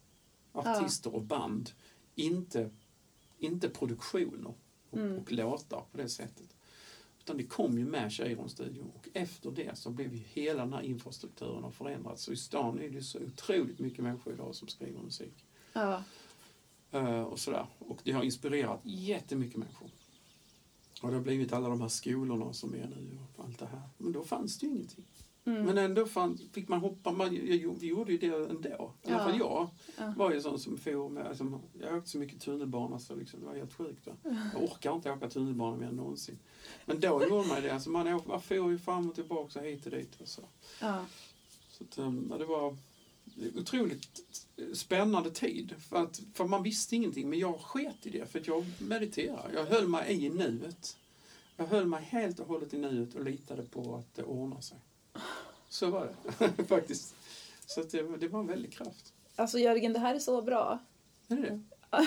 [0.52, 1.70] artister och band,
[2.14, 2.70] inte,
[3.38, 4.54] inte produktioner
[4.92, 5.18] och, Mm.
[5.18, 6.56] och låtar på det sättet.
[7.20, 10.82] Utan det kom ju med Cheiron-studion och efter det så blev ju hela den här
[10.82, 12.22] infrastrukturen har förändrats.
[12.22, 15.44] Så i stan är det så otroligt mycket människor idag som skriver musik.
[15.72, 16.02] Ja.
[16.90, 17.66] Eh, och sådär.
[17.78, 19.90] Och det har inspirerat jättemycket människor.
[21.02, 23.82] Och det har blivit alla de här skolorna som är nu och allt det här.
[23.98, 25.04] Men då fanns det ju ingenting.
[25.44, 25.62] Mm.
[25.62, 28.92] Men ändå fann, fick man hoppa, man, jag, jag, vi gjorde ju det ändå.
[29.02, 29.68] I alla fall jag
[29.98, 30.14] Ja.
[30.16, 33.46] var ju sån som for med, alltså, jag åkte så mycket tunnelbana så liksom, det
[33.46, 34.06] var helt sjukt.
[34.06, 34.12] Va?
[34.54, 36.38] Jag orkar inte åka tunnelbana mer än någonsin.
[36.84, 39.66] Men då gjorde man det, alltså, man, åkte, man for ju fram och tillbaka och
[39.66, 40.20] hit och dit.
[40.20, 40.42] Och så.
[40.80, 41.04] Ja.
[41.70, 41.96] Så att,
[42.30, 42.76] ja, det var,
[43.56, 44.20] otroligt
[44.74, 45.74] spännande tid.
[45.78, 49.50] För, att, för man visste ingenting, men jag sket i det för jag mediterar.
[49.54, 50.96] Jag höll mig i nuet.
[51.56, 54.78] Jag höll mig helt och hållet i nuet och litade på att det ordnar sig.
[55.72, 56.08] Så var
[56.38, 57.14] det faktiskt.
[57.66, 59.12] Så det, det var en väldig kraft.
[59.36, 60.78] Alltså Jörgen, det här är så bra.
[61.28, 61.60] Är det det?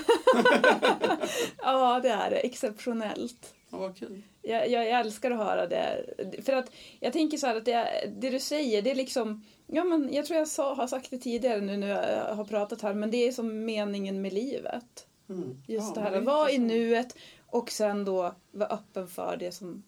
[1.57, 2.37] Ja, det är det.
[2.37, 3.53] Exceptionellt.
[3.69, 4.21] Ja, vad kul.
[4.41, 6.05] Jag, jag älskar att höra det.
[6.45, 9.45] För att jag tänker så här att det, det du säger, det är liksom...
[9.67, 12.81] Ja, men jag tror jag sa, har sagt det tidigare nu när jag har pratat
[12.81, 15.07] här, men det är som meningen med livet.
[15.29, 15.63] Mm.
[15.67, 19.51] Just Ja, det här att vara i nuet och sen då vara öppen för det
[19.51, 19.83] som...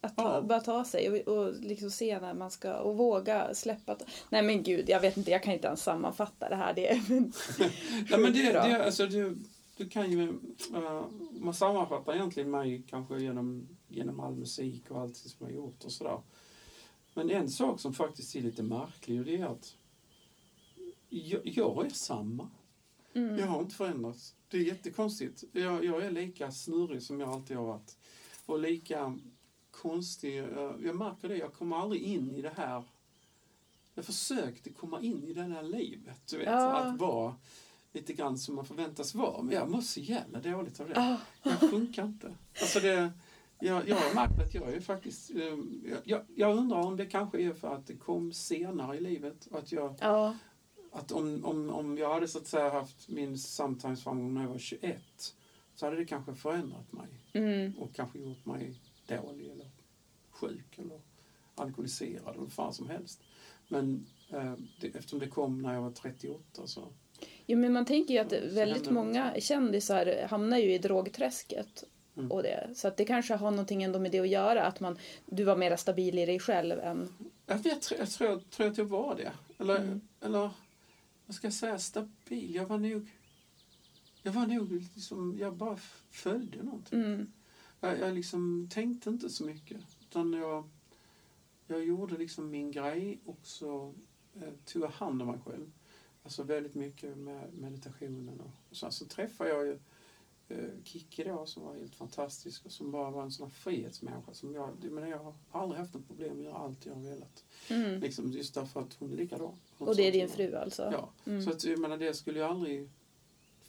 [0.00, 0.42] Att ta, Ja.
[0.42, 3.96] bara ta sig och, och liksom se när man ska och våga släppa.
[4.28, 6.74] Nej men gud, jag vet inte, jag kan inte ens sammanfatta det här.
[6.74, 7.00] Det är
[8.10, 8.64] Ja, men det, bra.
[8.66, 9.36] det, alltså, du,
[9.76, 10.28] du kan ju...
[10.74, 15.52] Uh, man sammanfattar egentligen mig kanske genom, genom all musik och allt som jag har
[15.52, 16.20] gjort och sådär.
[17.14, 19.76] Men en sak som faktiskt är lite märklig och det är att
[21.08, 22.48] jag, jag är samma.
[23.14, 23.38] Mm.
[23.38, 24.34] Jag har inte förändrats.
[24.48, 25.44] Det är jättekonstigt.
[25.52, 27.96] Jag, jag är lika snurrig som jag alltid har varit.
[28.46, 29.18] Och lika
[29.82, 30.36] konstig.
[30.36, 32.84] Jag, jag märker det, jag kommer aldrig in i det här.
[33.94, 36.26] Jag försökte komma in i det här livet.
[36.30, 36.76] Du vet, Ja.
[36.76, 37.34] att vara
[37.92, 39.42] lite grann som man förväntas vara.
[39.42, 40.94] Men jag mår så jävla dåligt av det.
[40.96, 41.16] Ah.
[41.42, 42.34] Jag funkar inte.
[42.60, 43.12] Alltså det,
[43.60, 45.30] jag, jag har märkt att jag är faktiskt...
[45.30, 45.58] eh,
[46.04, 49.48] Jag, jag, undrar om det kanske är för att det kom senare i livet.
[49.52, 50.36] Att jag Ja,
[50.92, 54.58] att om, om, om jag hade så att säga haft min samtimes-framgång när jag var
[54.58, 55.34] 21
[55.74, 57.78] så hade det kanske förändrat mig mm.
[57.78, 58.80] och kanske gjort mig
[59.16, 59.70] dålig eller
[60.30, 61.00] sjuk eller
[61.54, 63.20] alkoholiserad eller vad fan som helst.
[63.68, 66.92] Men eh, det, eftersom det kom när jag var 38 så...
[67.46, 71.84] Jo, men man tänker ju att Så väldigt många kändisar hamnar ju i drogträsket.
[72.16, 72.32] Mm.
[72.32, 72.70] Och det.
[72.74, 74.66] Så att det kanske har någonting ändå med det att göra.
[74.66, 77.08] Att man, du var mer stabil i dig själv än...
[77.46, 79.32] Jag, vet, jag, tror, jag tror att jag var det.
[79.58, 80.00] Eller, Mm.
[80.20, 80.50] eller
[81.26, 82.54] vad ska jag säga, stabil.
[82.54, 83.10] Jag var nog...
[84.22, 85.76] Jag var nog liksom, jag bara
[86.10, 86.98] följde någonting.
[86.98, 87.32] Mm.
[87.80, 89.80] Jag, jag liksom tänkte inte så mycket.
[90.00, 90.68] Utan jag,
[91.66, 93.94] jag gjorde liksom min grej och så
[94.34, 95.72] eh, tog jag hand om mig själv.
[96.22, 98.40] Alltså väldigt mycket med meditationen.
[98.40, 99.78] Och, och sen så träffade jag ju
[100.48, 104.34] eh, Kikki då som var helt fantastisk och som bara var en sån här frihetsmänniska.
[104.34, 106.94] Som jag, jag, menar, jag har aldrig haft något problem med att göra allt jag
[106.94, 107.44] har velat.
[107.68, 108.00] Mm.
[108.00, 109.54] Liksom just därför att hon är likadan.
[109.78, 110.82] Hon Och det är din fru alltså?
[110.92, 111.10] Ja.
[111.26, 111.42] Mm.
[111.42, 112.88] Så att, jag menar, det skulle ju aldrig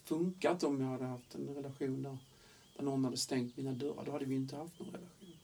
[0.04, 2.18] funkat om jag hade haft en relation där,
[2.82, 4.04] där någon hade stängt mina dörrar.
[4.04, 5.36] Då hade vi inte haft någon relation.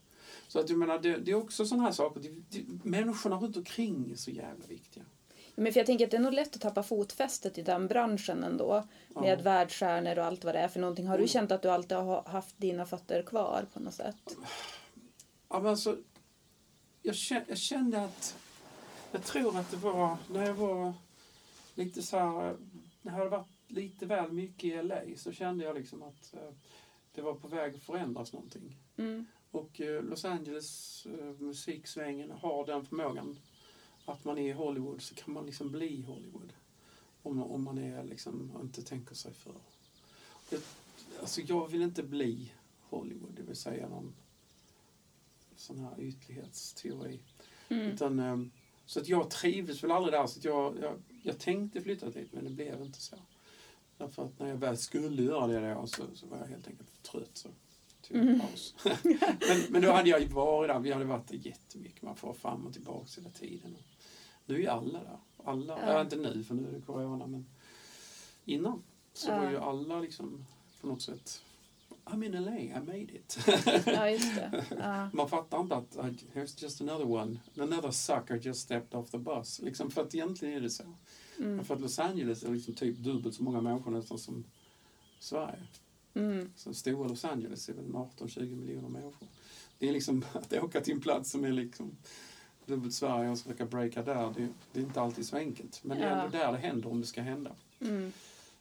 [0.48, 2.20] Så att jag menar, det, det är också sådana här saker.
[2.20, 5.04] Det, det, människorna runt omkring är så jävla viktiga.
[5.54, 8.44] Men för jag tänker att det är nog lätt att tappa fotfästet i den branschen
[8.44, 8.84] ändå.
[9.14, 9.20] Ja.
[9.20, 11.06] Med världsstjärnor och allt vad det är för någonting.
[11.06, 11.28] Har du Mm.
[11.28, 14.36] känt att du alltid har haft dina fötter kvar på något sätt?
[15.48, 15.96] Ja, men alltså,
[17.02, 18.36] jag, kände, jag kände att...
[19.12, 20.92] Jag tror att det var när jag var
[21.74, 22.56] lite så här...
[23.02, 26.40] När jag hade varit lite väl mycket i LA så kände jag liksom att eh,
[27.12, 28.76] det var på väg att förändras någonting.
[28.96, 29.26] Mm.
[29.50, 33.38] Och eh, Los Angeles eh, musiksvängen har den förmågan
[34.04, 36.52] att man är i Hollywood så kan man liksom bli Hollywood.
[37.22, 39.54] Om, om man är liksom, inte tänker sig för.
[40.50, 40.60] Jag,
[41.20, 44.14] alltså jag vill inte bli Hollywood, det vill säga någon
[45.56, 47.20] sån här ytlighetsteori.
[47.68, 47.86] Mm.
[47.86, 48.38] Utan, eh,
[48.86, 50.26] så att jag trivdes väl aldrig där.
[50.26, 53.16] Så att jag, jag, jag tänkte flytta dit men det blev inte så.
[53.98, 56.90] Därför att när jag väl skulle göra det då så, så var jag helt enkelt
[56.90, 57.30] för trött.
[57.32, 57.48] Så
[58.02, 58.74] tog jag en paus.
[58.84, 60.78] men, men då hade jag ju varit där.
[60.78, 62.02] Vi hade varit där jättemycket.
[62.02, 63.74] Man får fram och tillbaka hela tiden.
[63.74, 63.82] Och
[64.46, 65.18] nu är ju alla där.
[65.44, 65.92] Alla, Ja.
[65.92, 66.00] ja.
[66.00, 67.46] inte nu för nu är det corona men
[68.44, 68.82] innan
[69.12, 69.38] så Ja.
[69.38, 70.44] var ju alla liksom
[70.80, 71.42] på något sätt
[72.04, 73.38] I'm in LA, I made it.
[73.86, 74.64] Ja, just det.
[74.78, 75.10] Ja.
[75.12, 75.96] Man fattar inte att
[76.34, 79.60] here's just another one, another sucker just stepped off the bus.
[79.60, 80.82] Liksom, för att egentligen är det så.
[81.38, 81.64] Mm.
[81.64, 84.44] För att Los Angeles är liksom typ dubbelt så många människor nästan som
[85.18, 85.62] Sverige.
[86.14, 86.50] Mm.
[86.56, 89.28] Så stora Los Angeles är väl 18-20 miljoner människor.
[89.78, 91.90] Det är liksom att åka till en plats som är liksom
[92.66, 94.34] dubbelt Sverige och försöka breaka där.
[94.36, 95.80] Det, det är inte alltid så enkelt.
[95.84, 96.22] Men det är Ja.
[96.24, 97.50] ändå där det händer om det ska hända.
[97.80, 98.12] Mm.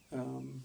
[0.10, 0.64] Um,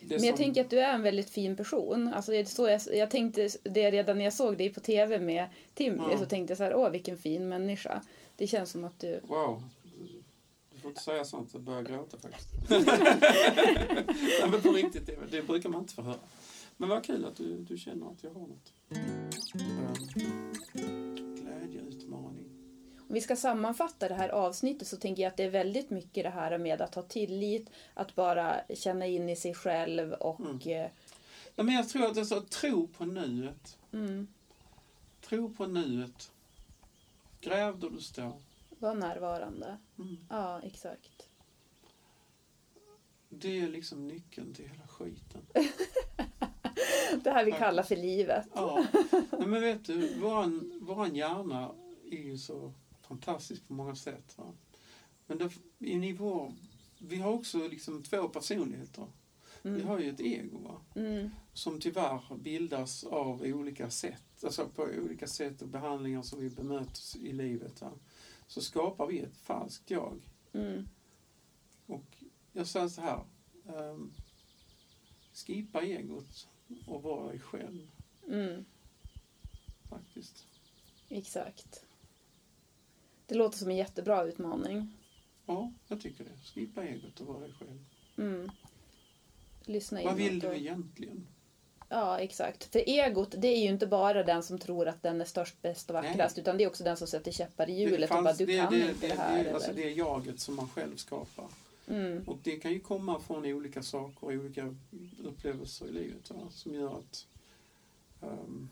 [0.00, 2.08] Men jag som- tänker att du är en väldigt fin person.
[2.14, 5.48] Alltså det så jag, jag tänkte det redan när jag såg dig på TV med
[5.74, 6.02] Timmy.
[6.10, 6.18] Ja.
[6.18, 8.02] Så tänkte jag så här, åh vilken fin människa.
[8.36, 9.20] Det känns som att du...
[9.26, 9.62] Wow.
[10.82, 12.48] Får inte säga sånt, jag börjar gråta faktiskt.
[12.68, 16.18] Nej, men på riktigt, det, det brukar man inte få höra.
[16.76, 18.72] Men vad kul att du, du känner att jag har något.
[21.40, 22.46] Glädjeutmaning.
[23.08, 26.24] Om vi ska sammanfatta det här avsnittet så tänker jag att det är väldigt mycket
[26.24, 30.40] det här med att ha tillit, att bara känna in i sig själv och...
[30.40, 30.60] Mm.
[30.84, 30.90] eh,
[31.56, 33.78] Ja, men jag tror att det är så, tro på nuet.
[33.92, 34.28] Mm,
[35.20, 36.30] Tro på nuet.
[37.40, 38.32] Gräv där du står.
[38.82, 39.78] Var närvarande.
[39.98, 40.16] Mm.
[40.28, 41.28] Ja, exakt.
[43.28, 45.40] Det är liksom nyckeln till hela skiten.
[47.24, 48.46] Det här vi kallar för livet.
[48.54, 51.74] Ja, Nej, men vet du, våran, våran hjärna
[52.10, 52.72] är ju så
[53.02, 54.38] fantastisk på många sätt.
[54.38, 54.52] Va?
[55.26, 56.52] Men det, i nivå,
[56.98, 59.06] vi har också liksom två personligheter.
[59.62, 60.80] Vi har ju ett ego va?
[60.94, 61.30] Mm.
[61.52, 67.16] som tyvärr bildas av olika sätt, alltså på olika sätt och behandlingar som vi bemöts
[67.16, 67.80] i livet.
[67.80, 67.92] Va?
[68.52, 70.20] Så skapar vi ett falskt jag.
[70.52, 70.88] Mm.
[71.86, 73.24] Och jag säger så här,
[73.64, 74.12] um,
[75.32, 76.48] skipa egot
[76.86, 77.90] och vara dig själv
[78.28, 78.64] Mm.
[79.88, 80.46] faktiskt.
[81.08, 81.84] Exakt.
[83.26, 84.96] Det låter som en jättebra utmaning.
[85.46, 86.38] Ja, jag tycker det.
[86.44, 87.84] Skipa egot och vara dig själv.
[88.16, 88.50] Mm.
[89.64, 91.26] Lyssna Vad vill du egentligen?
[91.92, 92.64] Ja, exakt.
[92.64, 95.90] För egot, det är ju inte bara den som tror att den är störst, bäst
[95.90, 98.46] och vackrast, utan det är också den som sätter käppar i hjulet och bara du
[98.46, 99.44] det, kan det, inte det, det här.
[99.44, 101.46] det, alltså det är jaget som man själv skapar.
[101.88, 102.22] Mm.
[102.26, 104.74] Och det kan ju komma från olika saker, olika
[105.24, 106.36] upplevelser i livet va?
[106.50, 107.26] som gör att
[108.22, 108.68] ehm,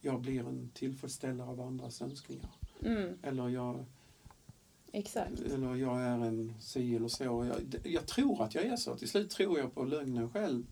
[0.00, 2.50] jag blir en tillfredsställare av andras önskningar.
[2.84, 3.18] Mm.
[3.22, 3.84] Eller jag,
[4.92, 5.40] Exakt.
[5.40, 7.24] eller jag är en si eller så.
[7.24, 8.96] Jag, jag tror att jag är så.
[8.96, 10.64] Till slut tror jag på lögnen själv.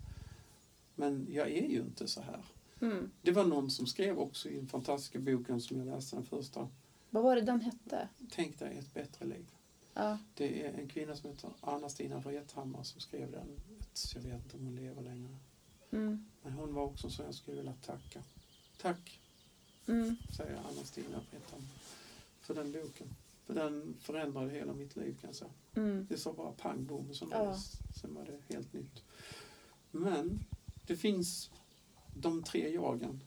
[1.01, 2.44] Men jag är ju inte så här.
[2.80, 3.11] Mm.
[3.22, 6.68] Det var någon som skrev också i den fantastiska boken som jag läste den första.
[7.11, 8.09] Vad var det den hette?
[8.30, 9.46] Tänk dig ett bättre liv.
[9.94, 10.18] Ja.
[10.34, 13.48] Det är en kvinna som heter Anna-Stina Wrethammar som skrev den.
[14.14, 15.36] Jag vet inte om hon lever längre.
[15.90, 16.24] Mm.
[16.42, 18.22] Men hon var också så jag skulle vilja tacka.
[18.80, 19.20] Tack,
[19.86, 20.16] Mm.
[20.36, 21.68] säger Anna-Stina Wrethammar,
[22.40, 23.07] för den boken.
[23.46, 25.51] För den förändrade hela mitt liv kan jag säga.
[25.74, 26.07] Mm.
[26.11, 27.59] Det sa bara pang bom Ja.
[28.01, 29.03] sen var det helt nytt.
[29.90, 30.44] Men
[30.91, 31.51] det finns
[32.14, 33.20] de tre jagen.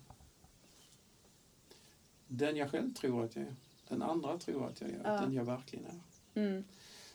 [2.27, 3.55] Den jag själv tror att jag är.
[3.87, 5.01] Den andra tror att jag är.
[5.03, 5.11] Ja.
[5.21, 5.99] Den jag verkligen är.
[6.41, 6.63] Mm.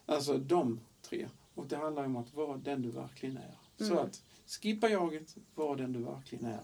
[0.07, 1.28] Alltså de tre.
[1.55, 3.59] Och det handlar om att vara den du verkligen är.
[3.78, 3.99] Så Mm.
[3.99, 6.61] att skippa jaget, var den du verkligen är.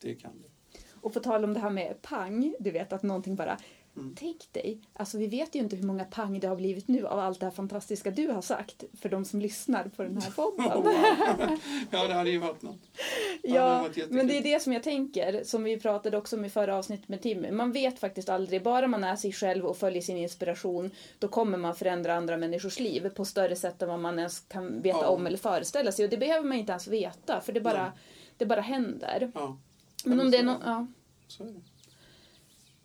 [0.00, 0.78] Det kan du.
[0.90, 3.58] Och på tal om det här med pang, du vet att någonting bara
[3.96, 4.14] Mm.
[4.18, 7.18] Tänk dig, alltså vi vet ju inte hur många pang det har blivit nu av
[7.18, 11.58] allt det här fantastiska du har sagt för de som lyssnar på den här podden.
[11.90, 12.80] ja, det hade ju varit något.
[13.42, 14.12] Ja, jättekul.
[14.12, 17.08] men det är det som jag tänker, som vi pratade också om i förra avsnittet
[17.08, 17.50] med Timmy.
[17.50, 21.58] Man vet faktiskt aldrig, bara man är sig själv och följer sin inspiration, då kommer
[21.58, 25.08] man förändra andra människors liv på större sätt än vad man ens kan veta Ja.
[25.08, 26.04] om eller föreställa sig.
[26.04, 27.92] Och det behöver man inte ens veta, för det bara,
[28.36, 29.32] det bara händer.
[29.34, 29.56] Ja,
[30.04, 30.86] Men om det, är no- ja,
[31.28, 31.60] så är det.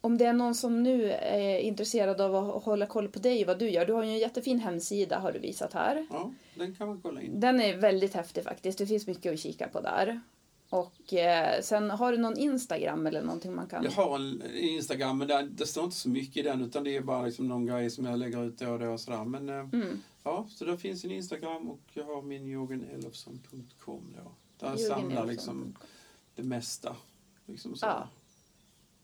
[0.01, 3.59] Om det är någon som nu är intresserad av att hålla koll på dig, vad
[3.59, 3.85] du gör.
[3.85, 6.07] Du har ju en jättefin hemsida, har du visat här.
[6.09, 7.39] Ja, den kan man kolla in.
[7.39, 8.77] Den är väldigt häftig faktiskt.
[8.77, 10.21] Det finns mycket att kika på där.
[10.69, 13.83] Och eh, sen har du någon Instagram eller någonting man kan...
[13.83, 16.95] Jag har en Instagram, men det, det står inte så mycket i den utan det
[16.95, 19.23] är bara liksom någon grej som jag lägger ut då och då och sådär.
[19.25, 20.01] Men eh, Mm.
[20.23, 24.31] ja, så där finns en Instagram och jag har min jorgenelofsson.com då.
[24.59, 25.75] Där jag samlar liksom
[26.35, 26.95] det mesta.
[27.45, 27.85] Liksom så.
[27.85, 28.07] Ja.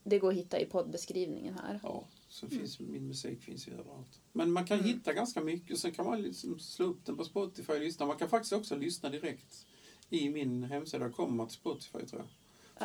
[0.08, 1.80] Det går att hitta i poddbeskrivningen här.
[1.82, 4.20] Ja, så finns, min musik finns ju överallt.
[4.32, 4.90] Men man kan Mm.
[4.90, 5.78] hitta ganska mycket.
[5.78, 8.06] Sen kan man liksom slå upp den på Spotify och lyssna.
[8.06, 9.66] Man kan faktiskt också lyssna direkt
[10.10, 11.10] i min hemsida.
[11.10, 12.28] Kommer till Spotify tror jag.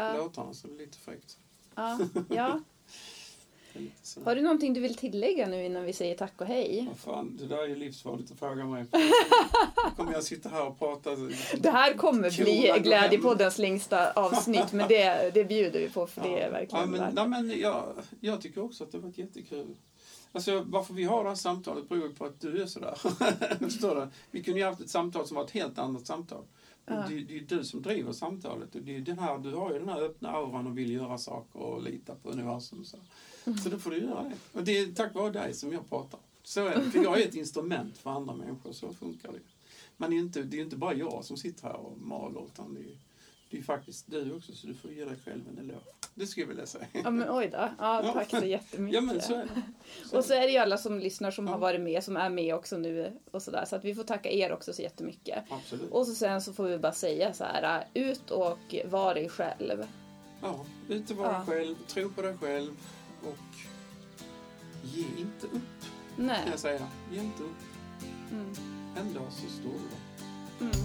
[0.04, 0.18] Ja.
[0.18, 1.38] Låtarna, så det är lite fräckt.
[1.76, 2.00] Ja.
[2.30, 2.62] ja.
[4.26, 6.86] Har du någonting du vill tillägga nu innan vi säger tack och hej?
[6.88, 8.86] Vad fan, det där är ju livsfarligt att fråga mig.
[9.86, 11.10] Nu kommer jag sitta här och prata.
[11.58, 12.74] Det här kommer bli.
[12.84, 17.00] Glädjepoddens längsta avsnitt, men det, det bjuder vi på för det är ja, verkligen men,
[17.00, 17.84] värt nej, men jag,
[18.20, 19.76] jag tycker också att det har varit jättekul.
[20.32, 22.96] Alltså, varför vi har det här samtalet beror på att du är sådär.
[23.60, 24.08] Förstår du?
[24.32, 26.44] Vi kunde ju haft ett samtal som var ett helt annat samtal.
[26.86, 27.06] Men Ja.
[27.10, 28.76] det, det är ju du som driver samtalet.
[28.76, 31.18] Och det är den här, du har ju den här öppna auran och vill göra
[31.18, 32.86] saker och lita på universum.
[32.86, 32.98] Så,
[33.64, 34.60] så då får du göra det.
[34.60, 36.20] Och det är tack vare dig som jag pratar.
[36.44, 36.82] Så är det.
[36.92, 38.72] För jag är ett instrument för andra människor.
[38.72, 39.40] Så funkar det.
[39.98, 41.98] Men det är ju inte, det är ju inte bara jag som sitter här och
[41.98, 42.46] maler.
[42.54, 42.98] Utan det är
[43.50, 44.54] det är faktiskt du också.
[44.56, 45.82] Så du får ge dig själv en eloge.
[46.16, 46.88] Det skulle jag vilja säga.
[47.04, 47.70] Ja men oj då.
[47.80, 48.96] Ja, tack så jättemycket.
[48.96, 49.62] Ja men så är det.
[50.10, 51.52] Så Och så är det ju alla som lyssnar som Ja.
[51.52, 53.66] har varit med, som är med också nu och sådär.
[53.66, 55.44] Så att vi får tacka er också så jättemycket.
[55.50, 55.92] Absolut.
[55.92, 59.86] Och så sen så får vi bara säga så här, ut och var dig själv.
[60.42, 61.54] Ja, ut och vara Ja.
[61.54, 62.72] dig själv, tro på dig själv
[63.24, 63.56] och
[64.84, 65.82] ge inte upp,
[66.16, 66.48] kan Nej.
[66.50, 66.88] jag säga.
[67.12, 67.62] Ge inte upp.
[68.32, 68.56] Mm.
[68.98, 70.26] En dag så står du där.
[70.60, 70.76] Mm.